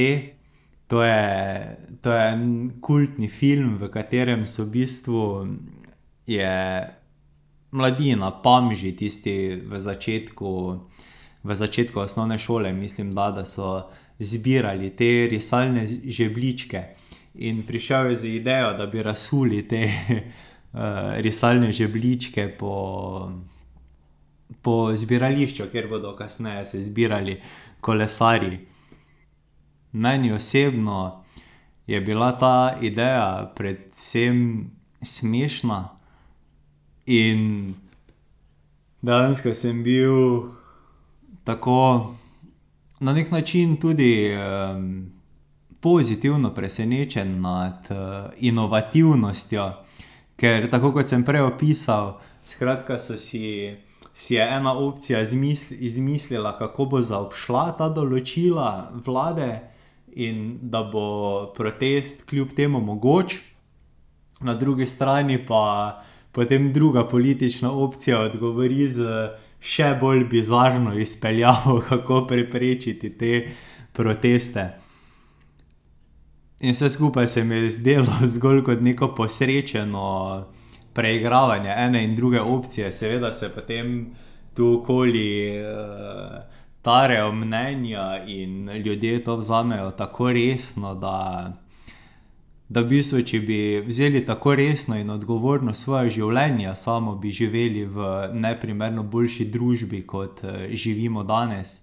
To 0.87 1.03
je, 1.03 1.77
to 2.01 2.13
je 2.13 2.27
en 2.31 2.71
kultni 2.81 3.29
film, 3.29 3.77
v 3.81 3.89
katerem 3.89 4.45
so 4.45 4.67
v 4.67 4.71
bistvu, 4.75 5.21
mladina, 7.73 8.29
Pamži, 8.43 8.91
tisti 8.93 9.55
v 9.65 9.79
začetku, 9.81 10.51
v 11.43 11.55
začetku 11.55 11.99
osnovne 11.99 12.37
šole, 12.37 12.73
mislim, 12.73 13.11
da, 13.17 13.31
da 13.31 13.45
so 13.49 13.89
zbirali 14.19 14.93
te 14.93 15.27
risalne 15.31 15.87
žebljičke. 16.05 16.83
In 17.35 17.65
prišel 17.67 18.13
je 18.13 18.15
z 18.15 18.35
idejo, 18.37 18.77
da 18.77 18.85
bi 18.85 19.01
razsuli 19.03 19.65
te 19.67 19.89
risalne 21.25 21.71
žebljičke 21.71 22.47
po, 22.59 22.75
po 24.61 24.95
zbirališču, 24.95 25.63
kjer 25.71 25.87
bodo 25.89 26.15
kasneje 26.15 26.65
se 26.65 26.81
zbirali 26.81 27.41
kolesarji. 27.81 28.59
Meni 29.91 30.31
osebno 30.31 31.23
je 31.87 32.01
bila 32.01 32.37
ta 32.37 32.77
ideja 32.81 33.53
predvsem 33.55 34.71
smešna 35.01 35.89
in 37.05 37.73
dejansko 39.01 39.53
sem 39.53 39.83
bil 39.83 40.41
tako 41.43 42.13
na 42.99 43.13
neki 43.13 43.31
način 43.31 43.77
tudi 43.77 44.31
pozitivno 45.79 46.53
presenečen 46.53 47.41
nad 47.41 47.87
inovativnostjo. 48.37 49.73
Ker 50.35 50.69
tako, 50.71 50.91
kot 50.91 51.07
sem 51.07 51.23
prej 51.23 51.45
opisal, 51.45 52.17
skratka, 52.43 52.97
so 52.99 53.15
si, 53.17 53.75
si 54.15 54.36
je 54.36 54.43
ena 54.57 54.74
opcija 54.74 55.22
izmislila, 55.79 56.57
kako 56.57 56.86
bo 56.86 57.01
zaobšla 57.01 57.65
ta 57.77 57.89
določila 57.91 58.67
vlade 59.05 59.50
in 60.15 60.57
da 60.62 60.84
bo 60.88 61.07
protest 61.57 62.24
kljub 62.29 62.53
temu 62.55 62.79
mogoč. 62.79 63.36
Na 64.39 64.55
drugi 64.55 64.88
strani 64.88 65.38
pa 65.45 66.00
potem 66.31 66.72
druga 66.74 67.03
politična 67.07 67.72
opcija 67.72 68.22
odgovori 68.29 68.88
s 68.88 69.03
še 69.60 69.91
bolj 70.00 70.24
bizarno 70.31 70.95
izpeljavo, 71.00 71.81
kako 71.89 72.24
preprečiti 72.27 73.12
te 73.17 73.36
proteste. 73.93 74.69
In 76.63 76.72
vse 76.72 76.89
skupaj 76.89 77.27
se 77.27 77.43
mi 77.43 77.55
je 77.55 77.72
zdelo 77.81 78.15
zgolj 78.36 78.63
kot 78.63 78.81
neko 78.81 79.12
posrečeno 79.15 80.05
preigravanje 80.95 81.73
ene 81.77 82.03
in 82.03 82.15
druge 82.15 82.41
opcije, 82.41 82.91
seveda 82.93 83.33
se 83.33 83.49
potem 83.51 84.15
tu 84.55 84.79
okoli 84.79 85.59
tarejo 86.81 87.31
mnenja 87.31 88.23
in 88.27 88.69
ljudje 88.69 89.23
to 89.23 89.35
vzamejo 89.35 89.91
tako 89.91 90.31
resno, 90.31 90.95
da, 90.95 91.51
da 92.69 92.81
v 92.81 92.87
bistvu, 92.93 93.21
če 93.25 93.39
bi 93.39 93.59
vzeli 93.87 94.21
tako 94.25 94.55
resno 94.55 94.97
in 94.97 95.09
odgovorno 95.09 95.73
svoja 95.73 96.09
življenja, 96.09 96.75
samo 96.75 97.15
bi 97.15 97.31
živeli 97.31 97.85
v 97.85 98.11
neprimerno 98.33 99.03
boljši 99.03 99.49
družbi, 99.49 100.03
kot 100.07 100.45
živimo 100.71 101.23
danes. 101.23 101.81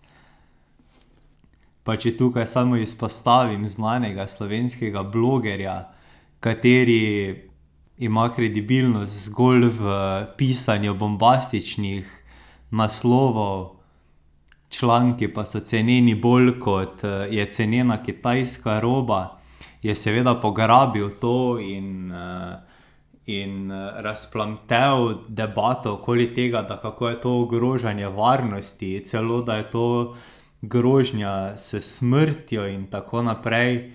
Pa 1.82 1.96
če 1.98 2.16
tukaj 2.16 2.46
samo 2.46 2.78
izpostavim 2.78 3.66
znanega 3.68 4.26
slovenskega 4.30 5.02
blogerja, 5.02 5.80
kateri 6.40 7.51
ima 8.02 8.24
kredibilnost 8.34 9.24
zgolj 9.24 9.68
v 9.70 9.92
pisanju 10.36 10.94
bombastičnih 10.94 12.08
naslovov, 12.72 13.76
članki 14.68 15.28
pa 15.28 15.44
so 15.44 15.60
ceneni 15.60 16.14
bolj, 16.16 16.58
kot 16.60 17.02
je 17.30 17.46
cenena 17.50 18.02
kitajska 18.02 18.80
roba, 18.80 19.20
je 19.82 19.94
seveda 19.94 20.34
pograbil 20.34 21.10
to 21.20 21.36
in 21.60 22.12
in 23.26 23.70
razplamtel 23.96 25.04
debato 25.28 25.92
okoli 25.94 26.34
tega, 26.34 26.62
da 26.62 26.76
kako 26.76 27.08
je 27.08 27.20
to 27.20 27.40
ogrožanje 27.40 28.08
varnosti, 28.08 29.04
celo 29.06 29.42
da 29.42 29.56
je 29.56 29.70
to 29.70 30.16
grožnja 30.62 31.56
s 31.56 31.74
smrtjo 31.80 32.66
in 32.66 32.86
tako 32.86 33.22
naprej. 33.22 33.92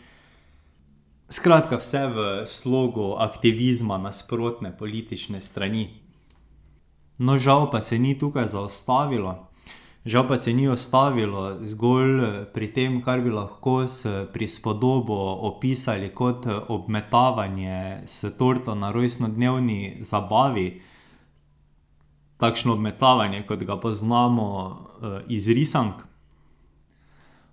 Skratka, 1.29 1.75
vse 1.77 2.07
v 2.07 2.19
slogu 2.47 3.19
aktivizma 3.19 3.97
nasprotne 3.99 4.71
politične 4.71 5.41
strani. 5.43 5.89
No, 7.19 7.35
žal 7.35 7.67
pa 7.67 7.81
se 7.81 7.99
ni 7.99 8.13
tukaj 8.15 8.47
zaustavilo. 8.47 9.47
Žal 10.07 10.23
pa 10.27 10.37
se 10.37 10.53
ni 10.53 10.69
ustavilo 10.71 11.59
zgolj 11.67 12.47
pri 12.53 12.69
tem, 12.71 13.01
kar 13.03 13.19
bi 13.19 13.29
lahko 13.29 13.83
s 13.91 14.07
prispodobo 14.31 15.17
opisali 15.51 16.13
kot 16.15 16.47
obmetavanje 16.47 18.07
s 18.07 18.31
torto 18.39 18.75
na 18.75 18.93
rojstnodnevni 18.95 19.97
zabavi. 20.07 20.81
Takšno 22.39 22.73
obmetavanje, 22.79 23.43
kot 23.43 23.67
ga 23.67 23.75
poznamo, 23.75 24.47
iz 25.27 25.51
risank. 25.51 26.07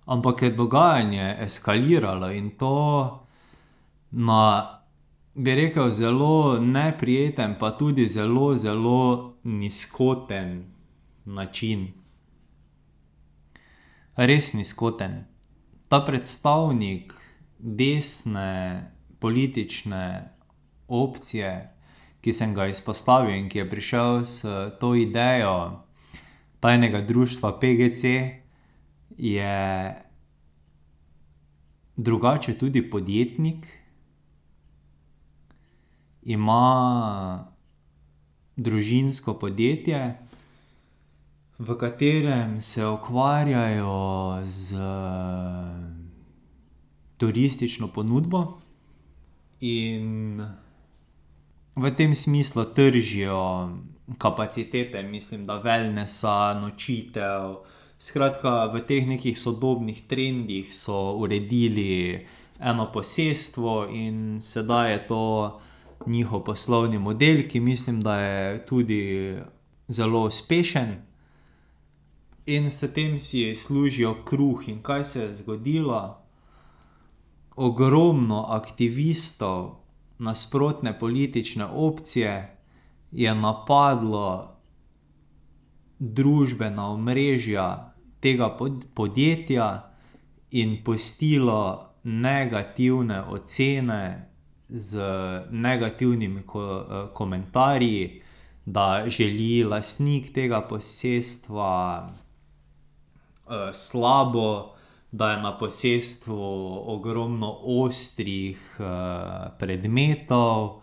Ampak 0.05 0.41
je 0.41 0.55
dogajanje 0.55 1.35
eskaliralo 1.43 2.31
in 2.31 2.55
to 2.55 3.24
na, 4.15 4.41
bi 5.35 5.55
rekel, 5.55 5.91
zelo 5.91 6.59
neprijeten 6.59 7.55
pa 7.59 7.71
tudi 7.77 8.07
zelo, 8.07 8.55
zelo 8.55 9.35
nizkoten 9.43 10.63
način. 11.25 11.87
Res 14.15 14.53
nizkoten. 14.53 15.25
Ta 15.89 15.99
predstavnik 16.05 17.13
desne 17.59 18.91
politične 19.19 20.31
opcije, 20.87 21.51
ki 22.21 22.33
sem 22.33 22.53
ga 22.55 22.69
izpostavil 22.71 23.35
in 23.35 23.49
ki 23.49 23.59
je 23.59 23.69
prišel 23.69 24.23
s 24.25 24.45
to 24.79 24.95
idejo 24.95 25.83
tajnega 26.59 27.01
društva 27.01 27.59
PGC, 27.59 28.03
je 29.17 29.55
drugače 31.97 32.57
tudi 32.57 32.89
podjetnik. 32.89 33.84
Ima 36.25 37.45
družinsko 38.57 39.33
podjetje, 39.37 39.99
v 41.59 41.75
katerem 41.77 42.61
se 42.61 42.85
ukvarjajo 42.85 44.41
s 44.43 44.73
turistično 47.17 47.87
ponudbo. 47.87 48.41
In 49.61 50.41
v 51.75 51.91
tem 51.95 52.15
smislu 52.15 52.65
tržijo 52.73 53.69
kapacitete, 54.17 55.03
mislim, 55.03 55.45
da 55.45 55.61
wellnessa, 55.61 56.57
nočitev, 56.61 57.61
skratka, 57.97 58.65
v 58.73 58.81
teh 58.81 59.07
nekih 59.07 59.37
sodobnih 59.39 60.01
trendih 60.07 60.73
so 60.73 61.15
uredili 61.21 62.25
eno 62.59 62.89
posestvo 62.91 63.87
in 63.91 64.41
sedaj 64.41 64.91
je 64.91 64.99
to 65.07 65.23
njihov 66.05 66.43
poslovni 66.43 66.99
model, 66.99 67.47
ki 67.49 67.59
mislim, 67.59 68.01
da 68.01 68.19
je 68.19 68.65
tudi 68.65 69.35
zelo 69.87 70.25
uspešen. 70.25 70.95
In 72.45 72.69
s 72.71 72.93
tem 72.93 73.19
si 73.19 73.55
služijo 73.55 74.23
kruh. 74.25 74.67
In 74.69 74.81
kaj 74.81 75.03
se 75.03 75.21
je 75.21 75.33
zgodilo? 75.33 76.17
Ogromno 77.55 78.45
aktivistov 78.49 79.75
nasprotne 80.19 80.99
politične 80.99 81.65
opcije 81.65 82.57
je 83.11 83.35
napadlo 83.35 84.55
družbena 85.99 86.89
omrežja 86.89 87.93
tega 88.19 88.57
podjetja 88.93 89.91
in 90.51 90.83
pustilo 90.83 91.89
negativne 92.03 93.21
ocene 93.21 94.34
z 94.75 94.99
negativnimi 95.51 96.43
komentarji, 97.13 98.21
da 98.65 99.05
želi 99.07 99.63
lastnik 99.63 100.33
tega 100.33 100.61
posestva, 100.61 102.09
slabo, 103.73 104.75
da 105.11 105.31
je 105.31 105.41
na 105.41 105.57
posestvu 105.57 106.39
ogromno 106.85 107.51
ostrih, 107.63 108.77
predmetov, 109.59 110.81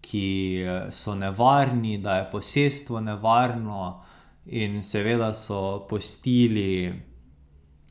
ki, 0.00 0.64
so 0.90 1.14
nevarni, 1.14 1.98
da 1.98 2.16
je 2.16 2.30
posestvo 2.30 3.00
nevarno, 3.00 4.02
in 4.46 4.82
seveda 4.82 5.34
so 5.34 5.86
pustili 5.88 7.02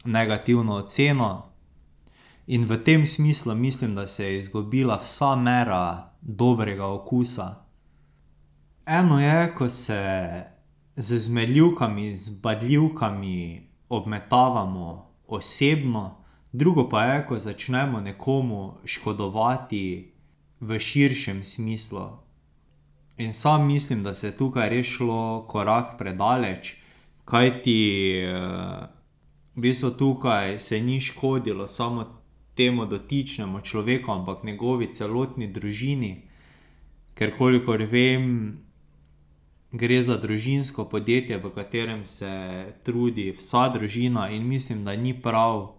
negativno 0.06 0.76
oceno. 0.76 1.51
In 2.52 2.66
v 2.68 2.84
tem 2.84 3.06
smislu 3.08 3.56
mislim, 3.56 3.96
da 3.96 4.08
se 4.08 4.26
je 4.26 4.40
izgubila 4.40 4.98
vsa 5.00 5.36
mera 5.36 6.12
dobrega 6.22 6.88
okusa. 6.88 7.56
Eno 8.86 9.20
je, 9.22 9.54
ko 9.56 9.70
se 9.70 10.02
z 10.96 11.18
zmerljivkami, 11.18 12.16
z 12.16 12.32
zbadljivkami 12.32 13.70
obmetavamo 13.90 15.12
osebno, 15.28 16.18
drugo 16.52 16.90
pa 16.90 17.04
je, 17.04 17.26
ko 17.28 17.40
začnemo 17.40 18.02
nekomu 18.02 18.74
škodovati 18.86 20.14
v 20.60 20.80
širšem 20.80 21.44
smislu. 21.44 22.08
In 23.18 23.34
sam 23.34 23.68
mislim, 23.68 24.04
da 24.04 24.14
se 24.14 24.28
je 24.28 24.38
tukaj 24.38 24.70
res 24.70 24.88
šlo 24.88 25.48
korak 25.48 25.98
predaleč, 25.98 26.76
kajti, 27.26 27.80
v 29.56 29.62
bistvu 29.62 29.92
tukaj 29.92 30.60
se 30.60 30.80
ni 30.80 31.00
škodilo 31.00 31.68
samo 31.68 32.21
temu 32.56 32.86
dotičnemu 32.86 33.62
človeku, 33.62 34.12
ampak 34.12 34.44
njegovi 34.44 34.92
celotni 34.92 35.48
družini. 35.48 36.22
Ker 37.16 37.38
kolikor 37.38 37.82
vem, 37.92 38.58
gre 39.72 40.04
za 40.04 40.18
družinsko 40.18 40.86
podjetje, 40.90 41.38
v 41.38 41.52
katerem 41.56 42.06
se 42.06 42.32
trudi 42.84 43.32
vsa 43.32 43.70
družina, 43.70 44.30
in 44.30 44.48
mislim, 44.48 44.84
da 44.86 44.96
ni 44.96 45.14
prav, 45.22 45.74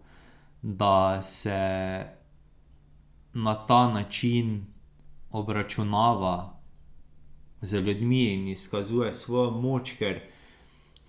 da 0.62 1.22
se 1.22 1.60
na 3.32 3.54
ta 3.66 3.88
način 3.92 4.66
obračunava 5.30 6.60
z 7.60 7.80
ljudmi 7.80 8.24
in 8.32 8.48
izkazuje 8.48 9.14
svojo 9.14 9.50
moč, 9.50 9.92
ker 9.98 10.20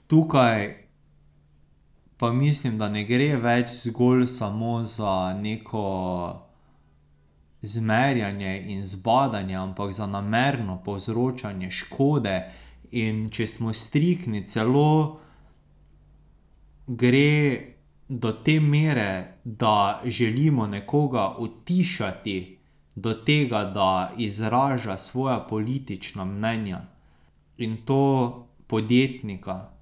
tukaj 0.08 0.83
pa 2.23 2.31
mislim, 2.31 2.77
da 2.77 2.88
ne 2.89 3.01
gre 3.03 3.33
več 3.36 3.71
zgolj 3.83 4.21
samo 4.31 4.83
za 4.88 5.33
neko 5.36 5.88
zmerjanje 7.62 8.53
in 8.67 8.86
zbadanje, 8.88 9.55
ampak 9.55 9.91
za 9.91 10.07
namerno 10.07 10.77
povzročanje 10.86 11.67
škode. 11.71 12.38
In 12.91 13.27
če 13.29 13.47
smo 13.47 13.73
striktni, 13.75 14.45
celo 14.47 15.19
gre 16.88 17.59
do 18.07 18.31
te 18.31 18.55
mere, 18.59 19.09
da 19.43 19.99
želimo 20.05 20.67
nekoga 20.67 21.27
utišati 21.39 22.38
do 22.95 23.13
tega, 23.13 23.65
da 23.75 24.13
izraža 24.17 24.97
svoja 24.97 25.41
politična 25.49 26.23
mnenja. 26.25 26.81
In 27.57 27.77
to 27.83 28.01
podjetnika. 28.67 29.72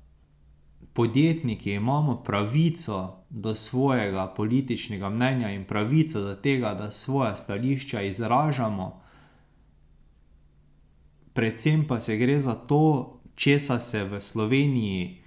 Podjetniki 0.94 1.74
imamo 1.74 2.16
pravico 2.24 3.18
do 3.30 3.56
svojega 3.56 4.28
političnega 4.38 5.10
mnenja 5.10 5.52
in 5.52 5.64
pravico 5.66 6.22
do 6.22 6.36
tega, 6.36 6.74
da 6.74 6.92
svoja 6.92 7.36
stališča 7.36 8.02
izražamo. 8.02 9.02
Predvsem 11.34 11.88
pa 11.88 12.00
se 12.00 12.18
gre 12.18 12.40
za 12.40 12.56
to, 12.56 13.20
česa 13.36 13.80
se 13.80 14.04
v 14.04 14.22
Sloveniji 14.22 15.22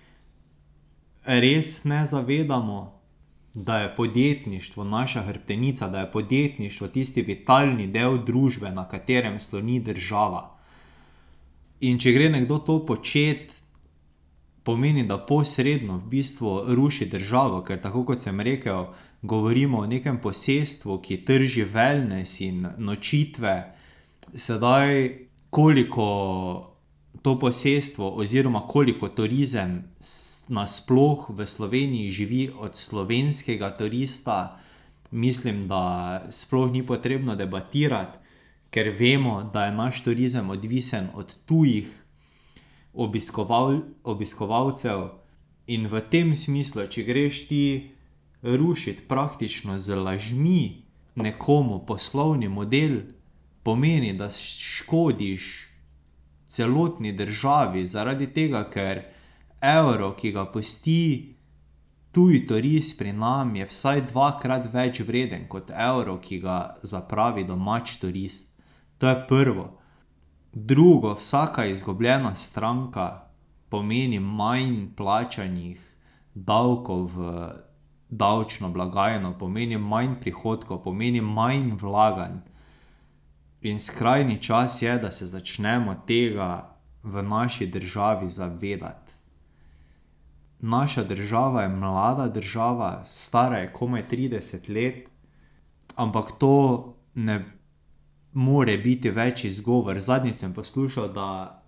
res 1.24 1.84
ne 1.84 2.06
zavedamo, 2.06 3.00
da 3.54 3.78
je 3.78 3.96
podjetništvo 3.96 4.84
naša 4.84 5.22
hrbtenica, 5.22 5.88
da 5.88 6.00
je 6.00 6.12
podjetništvo 6.12 6.88
tisti 6.88 7.22
vitalni 7.22 7.86
del 7.86 8.24
družbe, 8.24 8.70
na 8.70 8.88
katerem 8.88 9.40
sloni 9.40 9.80
država. 9.80 10.50
In 11.80 11.98
če 11.98 12.12
gre 12.12 12.28
nekdo 12.30 12.58
to 12.58 12.80
počet, 12.86 13.52
pomeni, 14.64 15.04
da 15.06 15.18
posredno 15.18 15.98
v 15.98 16.08
bistvu 16.08 16.74
ruši 16.74 17.06
državo, 17.06 17.60
ker 17.62 17.80
tako, 17.80 18.04
kot 18.04 18.24
sem 18.24 18.40
rekel, 18.40 18.86
govorimo 19.22 19.78
o 19.78 19.86
nekem 19.86 20.20
posestvu, 20.20 20.98
ki 21.04 21.24
trži 21.24 21.64
wellness 21.64 22.40
in 22.44 22.66
nočitve. 22.78 23.54
Sedaj, 24.34 25.08
koliko 25.50 26.06
to 27.22 27.38
posestvo 27.38 28.10
oziroma 28.16 28.66
koliko 28.68 29.08
turizem 29.08 29.84
nasploh 30.48 31.30
v 31.30 31.46
Sloveniji 31.46 32.10
živi 32.10 32.50
od 32.58 32.76
slovenskega 32.76 33.70
turista, 33.76 34.58
mislim, 35.10 35.68
da 35.68 36.26
sploh 36.30 36.72
ni 36.72 36.82
potrebno 36.86 37.36
debatirati, 37.36 38.18
ker 38.70 38.90
vemo, 38.98 39.50
da 39.52 39.64
je 39.64 39.72
naš 39.72 40.02
turizem 40.04 40.50
odvisen 40.50 41.08
od 41.14 41.36
tujih 41.46 42.03
obiskovalcev. 42.94 45.08
In 45.66 45.88
v 45.88 46.00
tem 46.12 46.34
smislu, 46.36 46.84
če 46.92 47.02
greš 47.02 47.48
ti 47.48 47.90
rušit 48.42 49.08
praktično 49.08 49.78
z 49.78 49.96
lažmi 49.96 50.84
nekomu 51.16 51.86
poslovni 51.86 52.48
model, 52.48 53.00
pomeni, 53.62 54.12
da 54.12 54.30
škodiš 54.30 55.68
celotni 56.48 57.12
državi, 57.12 57.86
zaradi 57.86 58.26
tega, 58.32 58.64
ker 58.70 59.02
evro, 59.60 60.12
ki 60.12 60.32
ga 60.32 60.44
pusti 60.52 61.34
tuj 62.12 62.46
turist 62.46 62.98
pri 62.98 63.12
nas, 63.12 63.48
je 63.56 63.66
vsaj 63.66 64.02
dvakrat 64.12 64.68
več 64.74 65.00
vreden 65.00 65.48
kot 65.48 65.70
evro, 65.70 66.18
ki 66.20 66.42
ga 66.44 66.58
zapravi 66.82 67.46
domač 67.48 67.96
turist. 68.02 68.52
To 68.98 69.08
je 69.08 69.16
prvo. 69.28 69.70
Drugo, 70.56 71.14
vsaka 71.14 71.66
izgubljena 71.66 72.34
stranka 72.34 73.20
pomeni 73.68 74.20
manj 74.20 74.94
plačanih 74.96 75.80
davkov 76.34 77.10
v 77.16 77.48
davčno 78.10 78.68
blagajno, 78.70 79.32
pomeni 79.38 79.78
manj 79.78 80.14
prihodkov, 80.20 80.82
pomeni 80.84 81.20
manj 81.20 81.72
vlaganj. 81.80 82.36
In 83.62 83.78
skrajni 83.78 84.42
čas 84.42 84.82
je, 84.82 84.98
da 84.98 85.10
se 85.10 85.26
začnemo 85.26 85.94
tega 86.06 86.70
v 87.02 87.22
naši 87.22 87.66
državi 87.66 88.30
zavedati. 88.30 89.12
Naša 90.60 91.04
država 91.04 91.62
je 91.62 91.68
mlada 91.68 92.28
država, 92.28 93.04
stara 93.04 93.58
je 93.58 93.72
komaj 93.72 94.08
trideset 94.08 94.68
let, 94.68 95.10
ampak 95.96 96.38
to 96.38 96.94
ne 97.14 97.53
more 98.34 98.78
biti 98.78 99.10
več 99.10 99.44
izgovor, 99.44 100.00
zadnjič 100.00 100.38
sem 100.38 100.52
poslušal, 100.52 101.08
da 101.14 101.60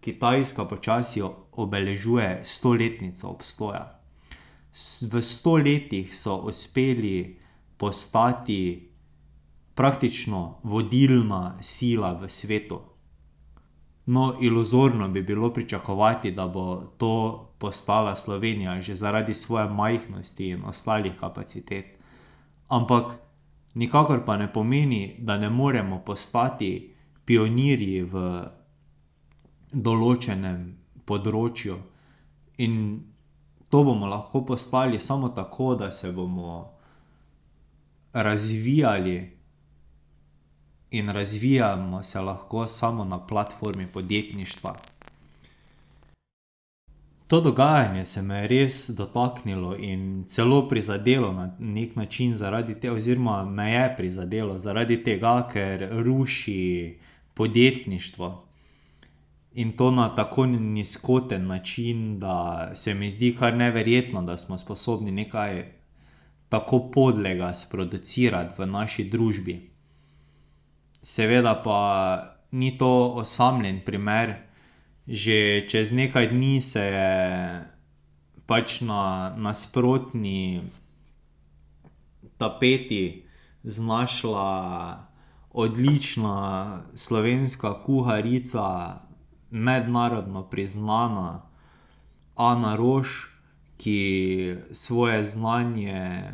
Kitajska 0.00 0.64
počasi 0.64 1.22
obeležuje 1.52 2.40
stoletnico 2.44 3.28
obstoja. 3.28 3.92
v 5.02 5.22
sto 5.22 5.56
letih 5.56 6.14
so 6.14 6.36
uspeli 6.46 7.38
postati 7.76 8.88
praktično 9.74 10.60
vodilna 10.62 11.56
sila 11.60 12.12
v 12.12 12.28
svetu. 12.28 12.80
No, 14.06 14.36
iluzorno 14.40 15.08
bi 15.08 15.22
bilo 15.22 15.52
pričakovati, 15.52 16.30
da 16.30 16.46
bo 16.46 16.92
to 16.98 17.48
postala 17.58 18.16
Slovenija 18.16 18.80
že 18.80 18.94
zaradi 18.94 19.34
svoje 19.34 19.68
majhnosti 19.68 20.48
in 20.48 20.64
ostalih 20.64 21.16
kapacitet. 21.20 21.86
Ampak 22.68 23.25
nikakor 23.76 24.24
pa 24.24 24.36
ne 24.36 24.48
pomeni, 24.52 25.16
da 25.18 25.36
ne 25.38 25.50
moremo 25.50 26.00
postati 26.04 26.70
pionirji 27.24 28.02
v 28.08 28.22
določenem 29.72 30.62
področju. 31.04 31.76
In 32.64 32.76
to 33.68 33.82
bomo 33.84 34.08
lahko 34.08 34.44
postali 34.48 35.00
samo 35.00 35.28
tako, 35.36 35.74
da 35.74 35.90
se 35.92 36.12
bomo 36.12 36.56
razvijali 38.16 39.16
in 40.96 41.08
razvijamo 41.12 42.02
se 42.02 42.20
lahko 42.20 42.64
samo 42.68 43.04
na 43.04 43.18
platformi 43.26 43.86
podjetništva. 43.86 44.72
To 47.26 47.40
dogajanje 47.40 48.04
se 48.04 48.22
me 48.22 48.36
je 48.40 48.48
res 48.48 48.90
dotaknilo 48.90 49.76
in 49.76 50.24
celo 50.28 50.68
prizadelo 50.68 51.32
na 51.32 51.50
neki 51.58 51.98
način 51.98 52.34
zaradi 52.34 52.88
oziroma 52.88 53.44
me 53.44 53.72
je 53.72 53.94
prizadelo 53.96 54.58
zaradi 54.58 55.04
tega, 55.04 55.48
ker 55.52 55.88
ruši 55.90 56.98
podjetništvo. 57.34 58.46
In 59.54 59.72
to 59.76 59.90
na 59.90 60.14
tako 60.14 60.46
nizkoten 60.46 61.46
način, 61.46 62.20
da 62.20 62.70
se 62.74 62.94
mi 62.94 63.10
zdi 63.10 63.36
kar 63.38 63.54
neverjetno, 63.54 64.22
da 64.22 64.36
smo 64.36 64.58
sposobni 64.58 65.10
nekaj 65.10 65.72
tako 66.48 66.90
podlega 66.90 67.54
sproducirati 67.54 68.54
v 68.58 68.66
naši 68.66 69.04
družbi. 69.04 69.70
Seveda 71.02 71.62
pa 71.64 71.78
ni 72.50 72.78
to 72.78 73.08
osamljen 73.08 73.80
primer, 73.84 74.34
že 75.06 75.66
čez 75.70 75.92
nekaj 75.92 76.28
dni 76.28 76.62
se 76.62 76.82
je 76.82 77.14
pač 78.46 78.80
na 78.80 79.34
nasprotni 79.38 80.62
tapeti 82.38 83.24
znašla 83.64 84.50
odlična 85.50 86.82
slovenska 86.94 87.82
kuharica, 87.82 89.00
mednarodno 89.50 90.42
priznana 90.42 91.42
Ana 92.34 92.76
Roš, 92.76 93.30
ki 93.76 94.56
svoje 94.70 95.24
znanje 95.24 96.32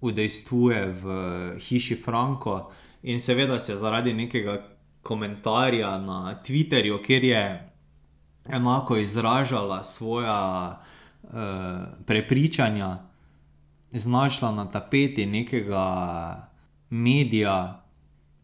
udejstvuje 0.00 0.92
v 1.02 1.04
Hiši 1.58 1.96
Franko, 1.96 2.70
in 3.02 3.20
seveda 3.20 3.60
se 3.60 3.76
zaradi 3.76 4.12
nekega 4.14 4.73
komentarja 5.04 5.98
na 5.98 6.40
Twitterju, 6.46 7.02
kjer 7.04 7.24
je 7.24 7.44
enako 8.48 8.96
izražala 8.96 9.84
svoja, 9.84 10.80
prepričanja, 12.06 12.98
znašla 13.92 14.52
na 14.52 14.70
tapeti 14.70 15.26
nekega 15.26 16.48
medija, 16.90 17.80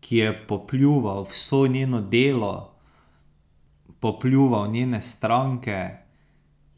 ki 0.01 0.17
je 0.17 0.47
popljuval 0.47 1.23
vse 1.23 1.69
njeno 1.69 2.01
delo, 2.01 2.73
popljuval 4.01 4.71
njene 4.71 5.01
stranke, 5.01 5.89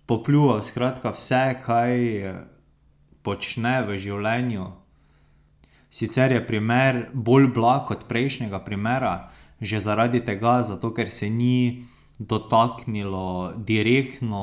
popljuval 0.07 0.63
skratka 0.63 1.11
vse, 1.11 1.61
kaj 1.65 1.99
počne 3.23 3.83
v 3.87 3.99
življenju. 3.99 4.67
Sicer 5.91 6.33
je 6.33 6.47
primer 6.47 7.07
bolj 7.13 7.47
blag 7.55 7.91
od 7.91 8.05
prejšnjega 8.09 8.59
primera 8.65 9.31
že 9.63 9.79
zaradi 9.81 10.21
tega, 10.27 10.63
zato 10.63 10.91
ker 10.91 11.11
se 11.11 11.31
ni 11.31 11.87
dotaknilo 12.19 13.55
direktno 13.57 14.43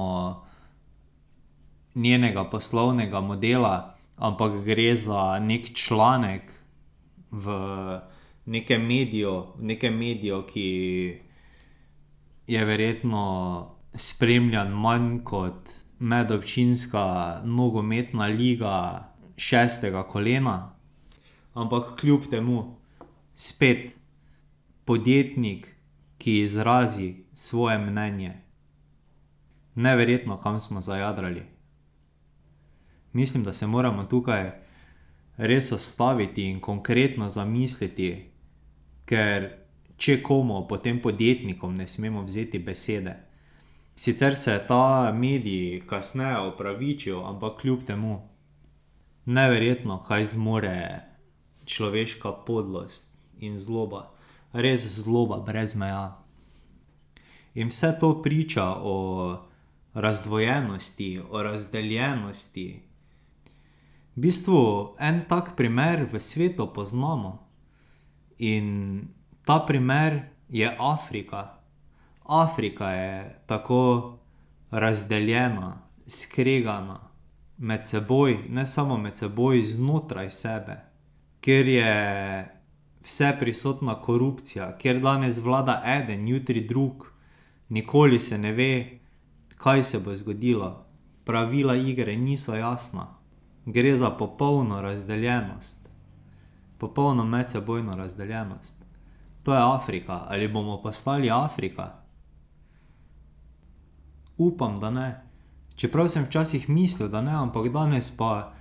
njenega 1.96 2.44
poslovnega 2.48 3.20
modela, 3.20 3.96
ampak 4.16 4.64
gre 4.64 4.96
za 4.96 5.40
neki 5.40 5.76
članek 5.76 6.48
v 7.32 7.46
nekem 8.46 8.88
mediju, 8.88 9.44
nekem 9.60 9.98
mediju, 9.98 10.44
ki 10.48 10.70
je 12.48 12.66
verjetno 12.66 13.26
spremljan 13.94 14.72
manj 14.72 15.20
kot 15.24 15.70
medobčinska 16.00 17.06
nogometna 17.44 18.26
liga 18.26 19.06
šestega 19.38 20.04
kolena. 20.04 20.74
Ampak 21.54 22.00
kljub 22.00 22.30
temu 22.32 22.76
spet 23.36 23.99
podjetnik, 24.90 25.68
ki 26.18 26.40
izrazi 26.42 27.16
svoje 27.34 27.78
mnenje. 27.78 28.34
Neverjetno, 29.76 30.38
kam 30.38 30.60
smo 30.60 30.82
zajadrali. 30.82 31.44
Mislim, 33.14 33.44
da 33.44 33.54
se 33.54 33.68
moramo 33.68 34.04
tukaj 34.04 34.52
res 35.38 35.72
ustaviti 35.72 36.46
in 36.46 36.60
konkretno 36.60 37.30
zamisliti, 37.30 38.32
ker 39.06 39.50
če 39.98 40.24
komu, 40.24 40.66
potem 40.68 41.02
podjetnikom 41.02 41.76
ne 41.76 41.88
smemo 41.88 42.26
vzeti 42.26 42.60
besede. 42.60 43.18
Sicer 43.96 44.36
se 44.36 44.52
je 44.52 44.68
ta 44.68 45.14
medij 45.14 45.84
kasneje 45.86 46.38
opravičil, 46.50 47.26
ampak 47.26 47.62
kljub 47.62 47.86
temu. 47.86 48.22
Neverjetno, 49.26 50.04
kaj 50.08 50.32
zmore 50.34 50.78
človeška 51.66 52.32
podlost 52.32 53.14
in 53.40 53.58
zloba. 53.58 54.08
Res 54.54 54.86
zloba 54.96 55.38
brez 55.46 55.76
meja. 55.76 56.18
In 57.54 57.70
vse 57.70 57.92
to 58.00 58.22
priča 58.22 58.66
o 58.82 58.96
razdvojenosti, 59.94 61.22
o 61.30 61.44
razdeljenosti. 61.44 62.82
V 64.16 64.22
bistvu 64.22 64.96
en 65.00 65.22
tak 65.30 65.56
primer 65.58 66.08
v 66.12 66.20
svetu 66.20 66.68
poznamo. 66.74 67.38
In 68.40 69.08
ta 69.46 69.60
primer 69.60 70.22
je 70.50 70.76
Afrika. 70.80 71.60
Afrika 72.26 72.90
je 72.90 73.42
tako 73.46 74.18
razdeljena, 74.72 75.82
skregana 76.08 77.00
med 77.58 77.88
seboj, 77.88 78.38
ne 78.50 78.66
samo 78.66 78.98
med 78.98 79.16
seboj, 79.16 79.62
znotraj 79.64 80.30
sebe. 80.30 80.78
Kjer 81.42 81.68
je 81.68 82.59
vseprisotna 83.10 83.96
korupcija, 84.02 84.78
kjer 84.78 85.02
danes 85.02 85.38
vlada 85.38 85.82
eden, 85.86 86.28
jutri 86.28 86.62
drug. 86.68 87.08
Nikoli 87.70 88.20
se 88.20 88.38
ne 88.38 88.52
ve, 88.54 89.00
kaj 89.58 89.84
se 89.84 90.00
bo 90.00 90.16
zgodilo. 90.16 90.86
Pravila 91.26 91.76
igre 91.76 92.16
niso 92.18 92.56
jasna. 92.56 93.08
Gre 93.66 93.96
za 93.96 94.10
popolno 94.10 94.82
razdeljenost. 94.82 95.90
Popolno 96.78 97.26
medsebojno 97.26 97.96
razdeljenost. 97.96 98.86
To 99.44 99.54
je 99.54 99.76
Afrika. 99.76 100.22
Ali 100.28 100.48
bomo 100.48 100.82
postali 100.82 101.32
Afrika? 101.32 101.92
Upam, 104.38 104.80
da 104.80 104.90
ne. 104.90 105.22
Čeprav 105.76 106.08
sem 106.08 106.24
včasih 106.24 106.70
mislil, 106.70 107.10
da 107.10 107.22
ne, 107.22 107.32
ampak 107.32 107.70
danes 107.74 108.12
pa 108.18 108.54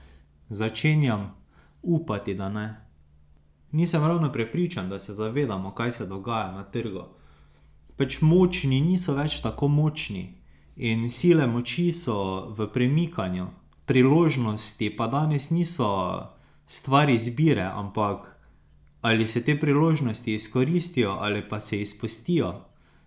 začenjam 0.48 1.34
upati, 1.82 2.34
da 2.34 2.48
ne. 2.48 2.87
Nisem 3.72 4.04
ravno 4.04 4.32
prepričan, 4.32 4.88
da 4.88 5.00
se 5.00 5.12
zavedamo, 5.12 5.70
kaj 5.70 5.92
se 5.92 6.06
dogaja 6.06 6.52
na 6.52 6.64
trgu. 6.64 7.04
Pač 7.96 8.20
močni 8.20 8.80
niso 8.80 9.14
več 9.14 9.40
tako 9.44 9.68
močni 9.68 10.34
in 10.76 11.08
sile 11.10 11.46
moči 11.46 11.92
so 11.92 12.16
v 12.58 12.68
premikanju, 12.72 13.46
priložnosti 13.86 14.90
pa 14.96 15.06
danes 15.06 15.50
niso 15.50 15.88
stvar 16.66 17.10
izbire, 17.10 17.66
ampak 17.74 18.38
ali 19.00 19.26
se 19.26 19.44
te 19.44 19.58
priložnosti 19.60 20.34
izkoristijo 20.34 21.10
ali 21.20 21.48
pa 21.48 21.60
se 21.60 21.80
izpustijo. 21.82 22.54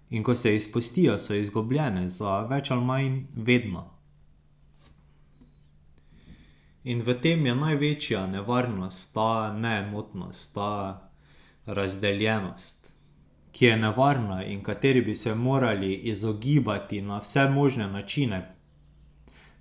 In 0.10 0.24
ko 0.24 0.36
se 0.36 0.56
izpustijo, 0.56 1.20
so 1.20 1.34
izgubljene 1.34 2.08
za 2.08 2.40
več 2.46 2.72
ali 2.72 2.86
manj 2.86 3.20
vedno. 3.36 3.86
In 6.84 7.02
v 7.06 7.14
tem 7.22 7.46
je 7.46 7.54
največja 7.56 8.26
nevarnost 8.28 9.14
ta 9.14 9.54
neenotnost, 9.54 10.54
ta 10.56 11.12
razdeljenost, 11.66 12.94
ki 13.52 13.66
je 13.66 13.78
nevarna 13.78 14.44
in 14.46 14.64
kateri 14.64 15.02
bi 15.02 15.16
se 15.16 15.36
morali 15.36 15.94
izogibati 15.94 17.02
na 17.02 17.20
vse 17.20 17.50
možne 17.50 17.88
načine. 17.88 18.56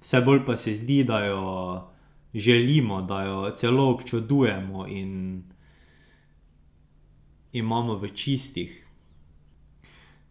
Vse 0.00 0.20
bolj 0.20 0.44
pa 0.46 0.56
se 0.56 0.72
zdi, 0.72 1.04
da 1.04 1.24
jo 1.24 1.90
želimo, 2.34 3.02
da 3.02 3.22
jo 3.24 3.50
celo 3.50 3.90
občudujemo 3.90 4.86
in 4.86 5.42
imamo 7.52 7.94
v 7.94 8.08
čistih. 8.08 8.86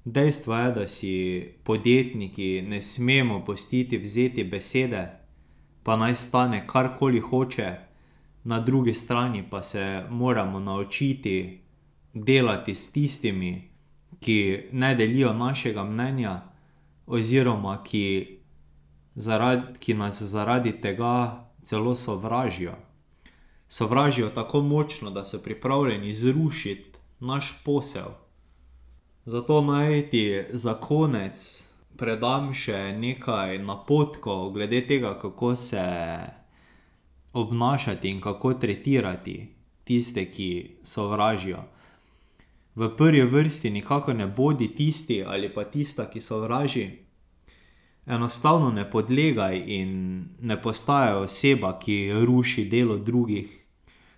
Dejstvo 0.06 0.56
je, 0.56 0.72
da 0.72 0.88
si 0.88 1.14
podjetniki 1.64 2.62
ne 2.62 2.82
smemo 2.82 3.46
pustiti 3.46 3.98
vzeti 3.98 4.44
besede, 4.44 5.19
pa 5.84 5.98
naj 5.98 6.16
stane, 6.16 6.68
karkoli 6.68 7.20
hoče, 7.20 7.76
na 8.44 8.60
drugi 8.60 8.94
strani 8.94 9.44
pa 9.50 9.64
se 9.64 10.04
moramo 10.10 10.60
naučiti 10.60 11.62
delati 12.14 12.76
s 12.76 12.92
tistimi, 12.92 13.70
ki 14.20 14.70
ne 14.72 14.96
delijo 14.96 15.34
našega 15.34 15.84
mnenja 15.84 16.42
oziroma 17.08 17.84
ki 17.84 18.40
ki 19.80 19.94
nas 19.94 20.22
zaradi 20.22 20.72
tega 20.82 21.46
celo 21.62 21.96
sovražijo. 21.96 22.74
Sovražijo 23.68 24.30
tako 24.30 24.62
močno, 24.62 25.12
da 25.12 25.26
so 25.26 25.40
pripravljeni 25.40 26.14
zrušiti 26.14 26.90
naš 27.20 27.64
posel. 27.66 28.12
Zato 29.26 29.62
naj 29.62 30.10
ti 30.10 30.44
za 30.50 30.74
konec 30.74 31.69
predam 32.00 32.54
še 32.54 32.80
nekaj 32.98 33.58
napotkov 33.64 34.52
glede 34.56 34.82
tega, 34.88 35.14
kako 35.20 35.56
se 35.56 35.84
obnašati 37.34 38.10
in 38.10 38.22
kako 38.22 38.54
tretirati 38.54 39.36
tiste, 39.84 40.26
ki 40.32 40.80
sovražijo. 40.84 41.64
V 42.76 42.90
prvi 42.98 43.22
vrsti 43.26 43.70
nikakor 43.70 44.16
ne 44.16 44.28
bodi 44.28 44.70
tisti 44.76 45.24
ali 45.24 45.50
pa 45.54 45.64
tista, 45.64 46.06
ki 46.10 46.22
sovraži. 46.22 46.90
Enostavno 48.06 48.72
ne 48.72 48.86
podlegaj 48.90 49.58
in 49.68 49.90
ne 50.42 50.62
postajaj 50.62 51.24
oseba, 51.26 51.74
ki 51.80 51.98
ruši 52.26 52.66
delo 52.66 52.98
drugih. 52.98 53.50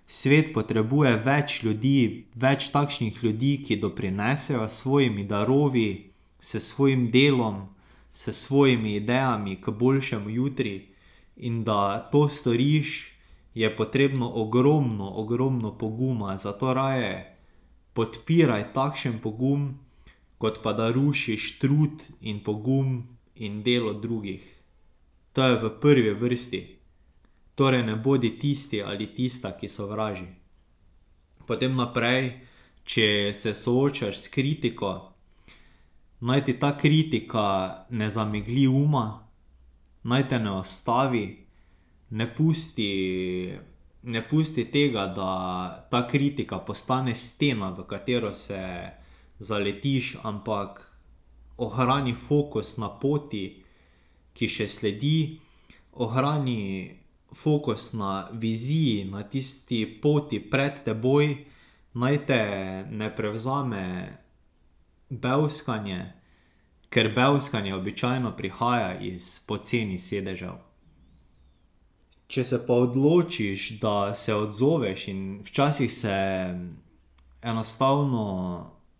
Svet 0.08 0.54
potrebuje 0.54 1.16
več 1.26 1.64
ljudi, 1.64 2.28
več 2.36 2.70
takšnih 2.72 3.24
ljudi, 3.24 3.52
ki 3.66 3.80
doprinesejo 3.80 4.68
s 4.68 4.84
svojimi 4.84 5.24
darovi, 5.24 6.11
s 6.42 6.60
svojim 6.60 7.06
delom, 7.12 7.70
s 8.14 8.34
svojimi 8.34 8.96
idejami 8.96 9.56
k 9.62 9.70
boljšemu 9.70 10.30
jutri. 10.30 10.88
In 11.38 11.64
da 11.64 12.10
to 12.12 12.28
storiš, 12.30 13.12
je 13.54 13.76
potrebno 13.78 14.32
ogromno, 14.36 15.10
ogromno 15.16 15.78
poguma, 15.78 16.38
zato 16.38 16.74
raje 16.74 17.38
podpiraj 17.94 18.74
takšen 18.74 19.20
pogum, 19.20 19.80
kot 20.38 20.64
pa 20.64 20.74
da 20.74 20.92
rušiš 20.92 21.60
trud 21.60 22.04
in 22.22 22.40
pogum 22.44 23.08
in 23.36 23.64
delo 23.64 23.94
drugih. 23.94 24.44
To 25.34 25.44
je 25.44 25.60
v 25.60 25.70
prvi 25.80 26.14
vrsti. 26.14 26.62
Torej 27.56 27.84
ne 27.84 27.96
bodi 27.96 28.40
tisti 28.40 28.82
ali 28.82 29.12
tista, 29.16 29.52
ki 29.58 29.70
sovraži. 29.70 30.26
Potem 31.48 31.76
naprej, 31.76 32.32
če 32.84 33.34
se 33.34 33.54
soočaš 33.54 34.18
s 34.18 34.32
kritiko, 34.32 35.11
naj 36.22 36.44
ti 36.46 36.54
ta 36.60 36.78
kritika 36.78 37.86
ne 37.90 38.10
zamegli 38.10 38.68
uma, 38.68 39.06
naj 40.04 40.28
te 40.30 40.40
ne 40.40 40.52
ustavi, 40.52 41.26
ne 42.10 42.28
pusti, 42.36 42.90
ne 44.04 44.22
pusti 44.30 44.66
tega, 44.72 45.08
da 45.08 45.32
ta 45.92 46.08
kritika 46.08 46.60
postane 46.60 47.16
stena, 47.16 47.72
v 47.72 47.86
katero 47.88 48.34
se 48.34 48.62
zaletiš, 49.40 50.16
ampak 50.24 50.82
ohrani 51.58 52.14
fokus 52.14 52.78
na 52.78 52.90
poti, 52.90 53.46
ki 54.34 54.48
še 54.48 54.68
sledi, 54.68 55.40
ohrani 55.94 56.62
fokus 57.34 57.94
na 57.94 58.30
viziji, 58.34 59.06
na 59.10 59.24
tisti 59.24 59.86
poti 60.02 60.40
pred 60.40 60.84
teboj. 60.86 61.34
Naj 61.94 62.18
te 62.26 62.42
ne 62.88 63.10
prevzame 63.16 63.84
bevskanje, 65.12 66.14
ker 66.90 67.12
bevskanje 67.16 67.76
običajno 67.76 68.32
prihaja 68.38 69.00
iz 69.00 69.40
poceni 69.48 70.00
sedežev. 70.00 70.56
Če 72.32 72.44
se 72.48 72.60
pa 72.68 72.74
odločiš, 72.74 73.70
da 73.84 74.16
se 74.16 74.36
odzoveš, 74.36 75.08
in 75.12 75.42
včasih 75.44 75.92
se 75.92 76.16
enostavno 77.42 78.26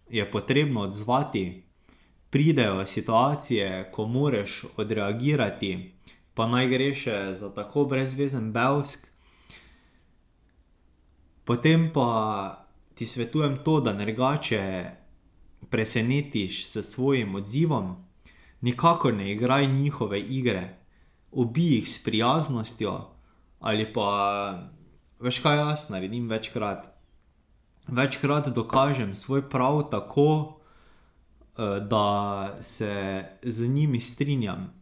je 0.10 0.32
potrebno 0.32 0.82
odzvati, 0.82 1.64
pridejo 2.30 2.86
situacije, 2.86 3.92
ko 3.92 4.06
moraš 4.08 4.66
odreagirati, 4.78 5.94
pa 6.34 6.48
naj 6.48 6.68
gre 6.68 6.94
še 6.96 7.18
za 7.36 7.54
tako 7.56 7.86
brezvezen 7.86 8.52
bevsk, 8.52 9.08
potem 11.46 11.90
pa 11.94 12.08
ti 12.96 13.06
svetujem 13.06 13.58
to, 13.64 13.80
da 13.80 13.94
nergače 13.94 14.62
presenetiš 15.70 16.66
s 16.66 16.92
svojim 16.92 17.36
odzivom. 17.36 17.96
Nikakor 18.62 19.14
ne 19.14 19.32
igraj 19.32 19.68
njihove 19.68 20.20
igre. 20.20 20.78
Ubij 21.32 21.76
jih 21.76 21.90
s 21.90 22.04
prijaznostjo 22.04 23.08
ali 23.60 23.94
pa, 23.94 24.70
veš, 25.20 25.40
kaj 25.40 25.58
jaz 25.58 25.90
naredim 25.90 26.30
večkrat? 26.30 26.88
Večkrat 27.88 28.48
dokažem 28.48 29.16
svoj 29.16 29.50
prav 29.50 29.90
tako, 29.92 30.58
da 31.90 32.58
se 32.62 33.26
z 33.44 33.68
njimi 33.68 34.00
strinjam. 34.00 34.74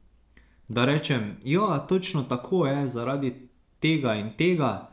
Da 0.67 0.85
rečem: 0.85 1.37
"Ja, 1.43 1.79
točno 1.79 2.23
tako 2.23 2.67
je, 2.67 2.87
zaradi 2.87 3.49
tega 3.79 4.15
in 4.15 4.33
tega." 4.37 4.88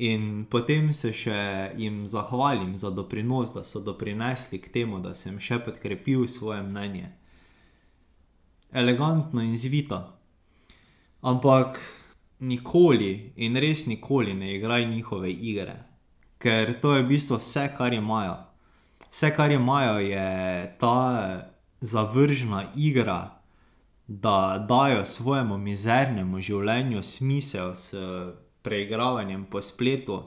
In 0.00 0.46
potem 0.48 0.94
se 0.96 1.10
še 1.12 1.40
jim 1.76 2.06
zahvalim 2.08 2.72
za 2.80 2.88
doprinos, 2.90 3.50
da 3.52 3.60
so 3.68 3.82
doprinesli 3.84 4.56
k 4.58 4.72
temu, 4.72 5.00
da 5.04 5.12
sem 5.14 5.36
še 5.36 5.58
podkrepil 5.60 6.24
svoje 6.24 6.62
mnenje. 6.64 7.10
Elegantno 8.72 9.44
in 9.44 9.58
zvito. 9.60 9.98
Ampak 11.20 11.76
nikoli 12.40 13.32
in 13.36 13.60
res 13.60 13.84
nikoli 13.86 14.32
ne 14.34 14.54
igraj 14.54 14.88
njihove 14.88 15.30
igre. 15.30 15.76
Ker 16.40 16.72
to 16.80 16.94
je 16.96 17.04
v 17.04 17.08
bistvu 17.12 17.36
vse, 17.42 17.68
kar 17.76 17.92
imajo. 17.92 18.38
Vse, 19.10 19.34
kar 19.36 19.52
imajo, 19.52 19.98
je 20.00 20.28
ta 20.80 20.96
zavržna 21.80 22.70
igra, 22.76 23.36
da 24.08 24.64
dajo 24.68 25.04
svojemu 25.04 25.58
mizernemu 25.58 26.40
življenju 26.40 27.02
smisel 27.02 27.74
s 27.74 27.94
preigravanjem 28.62 29.44
po 29.50 29.62
spletu. 29.62 30.22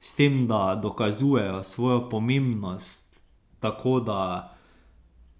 S 0.00 0.14
tem, 0.16 0.46
da 0.46 0.74
dokazujejo 0.82 1.64
svojo 1.64 2.08
pomembnost, 2.08 3.20
tako 3.60 4.00
da 4.00 4.56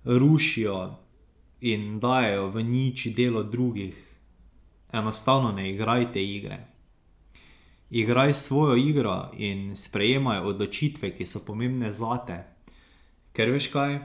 rušijo 0.05 0.97
in 1.61 2.01
dajejo 2.01 2.49
v 2.51 2.63
nič 2.63 3.07
delo 3.17 3.43
drugih. 3.43 3.97
Enostavno 4.93 5.53
ne 5.53 5.71
igraj 5.71 6.13
te 6.13 6.25
igre. 6.25 6.67
Igraj 7.91 8.35
svojo 8.35 8.77
igro 8.77 9.31
in 9.37 9.77
sprejemaj 9.77 10.39
odločitve, 10.39 11.17
ki 11.17 11.27
so 11.27 11.41
pomembne 11.47 11.91
zate. 11.91 12.45
Ker 13.33 13.51
veš 13.51 13.69
kaj? 13.73 13.99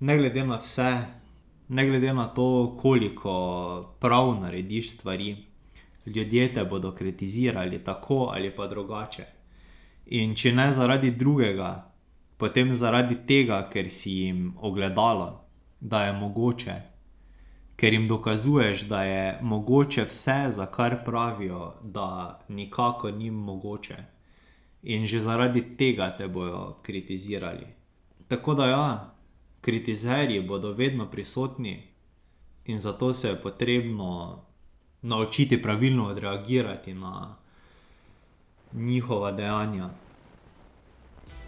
Ne 0.00 0.16
glede 0.18 0.44
na 0.44 0.58
vse, 0.60 0.90
ne 1.68 1.86
glede 1.86 2.12
na 2.12 2.26
to, 2.26 2.76
koliko 2.80 3.34
prav 4.00 4.34
narediš 4.40 4.90
stvari, 4.90 5.36
ljudje 6.06 6.54
te 6.54 6.64
bodo 6.64 6.92
kritizirali 6.92 7.84
tako 7.84 8.30
ali 8.34 8.50
pa 8.56 8.66
drugače. 8.66 9.24
In 10.06 10.34
če 10.34 10.52
ne 10.52 10.72
zaradi 10.72 11.10
drugega, 11.10 11.90
potem 12.36 12.74
zaradi 12.74 13.16
tega, 13.26 13.68
ker 13.72 13.90
si 13.90 14.10
jim 14.10 14.52
ogledalo, 14.60 15.30
da 15.80 16.04
je 16.04 16.12
mogoče. 16.12 16.80
ker 17.76 17.92
jim 17.92 18.08
dokazuješ, 18.08 18.82
da 18.88 19.02
je 19.02 19.38
mogoče 19.42 20.04
vse, 20.04 20.46
za 20.50 20.66
kar 20.66 21.04
pravijo, 21.04 21.72
da 21.82 22.38
nikakor 22.48 23.14
ni 23.14 23.30
mogoče. 23.30 23.96
In 24.82 25.06
že 25.06 25.20
zaradi 25.20 25.76
tega 25.76 26.16
te 26.16 26.28
bojo 26.28 26.76
kritizirali. 26.82 27.66
Tako 28.28 28.54
da 28.54 28.66
ja, 28.68 29.14
kritizerji 29.60 30.40
bodo 30.40 30.72
vedno 30.72 31.10
prisotni 31.10 31.82
in 32.64 32.78
zato 32.78 33.14
se 33.14 33.28
je 33.28 33.42
potrebno 33.42 34.42
naučiti 35.04 35.62
pravilno 35.62 36.06
odreagirati 36.06 36.94
na 36.94 37.36
njihova 38.72 39.32
dejanja. 39.32 39.88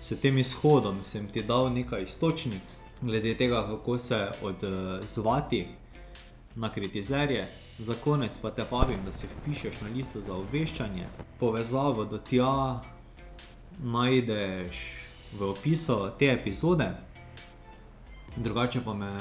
S 0.00 0.20
tem 0.20 0.38
izhodom 0.38 1.02
sem 1.02 1.28
ti 1.28 1.42
dal 1.42 1.72
nekaj 1.72 2.02
iztočnic 2.02 2.78
glede 3.00 3.36
tega, 3.36 3.66
kako 3.66 3.98
se 3.98 4.30
odzvati 4.42 5.66
na 6.54 6.72
kritizerje, 6.72 7.46
za 7.78 7.94
konec 7.94 8.38
pa 8.38 8.50
te 8.50 8.64
vabim, 8.70 9.04
da 9.04 9.12
si 9.12 9.26
vpišeš 9.26 9.80
na 9.80 9.88
listo 9.88 10.20
za 10.20 10.34
obveščanje. 10.34 11.06
Povezavo 11.40 12.04
do 12.04 12.18
tja 12.18 12.80
najdeš 13.78 14.76
v 15.38 15.50
opisu 15.50 16.10
te 16.18 16.32
epizode. 16.32 16.90
Drugače 18.36 18.80
pa 18.84 18.94
me 18.94 19.16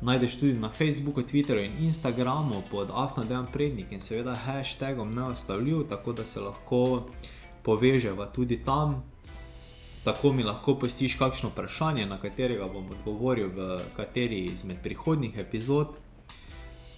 najdeš 0.00 0.36
tudi 0.40 0.52
na 0.52 0.70
Facebooku, 0.70 1.22
Twitterju 1.22 1.64
in 1.64 1.86
Instagramu 1.86 2.62
pod 2.70 2.90
afna 2.94 3.24
Dejan 3.24 3.46
Prednik 3.52 3.92
in 3.92 4.00
seveda 4.00 4.34
hashtagom 4.34 5.10
neustavljiv, 5.10 5.88
tako 5.88 6.12
da 6.12 6.26
se 6.26 6.40
lahko 6.40 7.06
poveževa 7.62 8.26
tudi 8.26 8.64
tam. 8.64 9.02
Tako 10.04 10.32
mi 10.32 10.42
lahko 10.42 10.78
pustiš 10.78 11.14
kakšno 11.14 11.48
vprašanje, 11.48 12.06
na 12.06 12.16
katerega 12.20 12.68
bom 12.72 12.86
odgovoril 12.90 13.50
v 13.56 13.78
kateri 13.96 14.44
izmed 14.44 14.80
prihodnjih 14.82 15.38
epizod. 15.38 15.88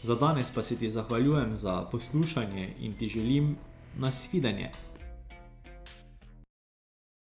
Za 0.02 0.14
danes 0.14 0.50
pa 0.50 0.62
se 0.62 0.76
ti 0.76 0.90
zahvaljujem 0.90 1.56
za 1.56 1.82
poslušanje 1.90 2.74
in 2.80 2.94
ti 2.94 3.08
želim 3.08 3.56
nasvidenje. 3.98 4.70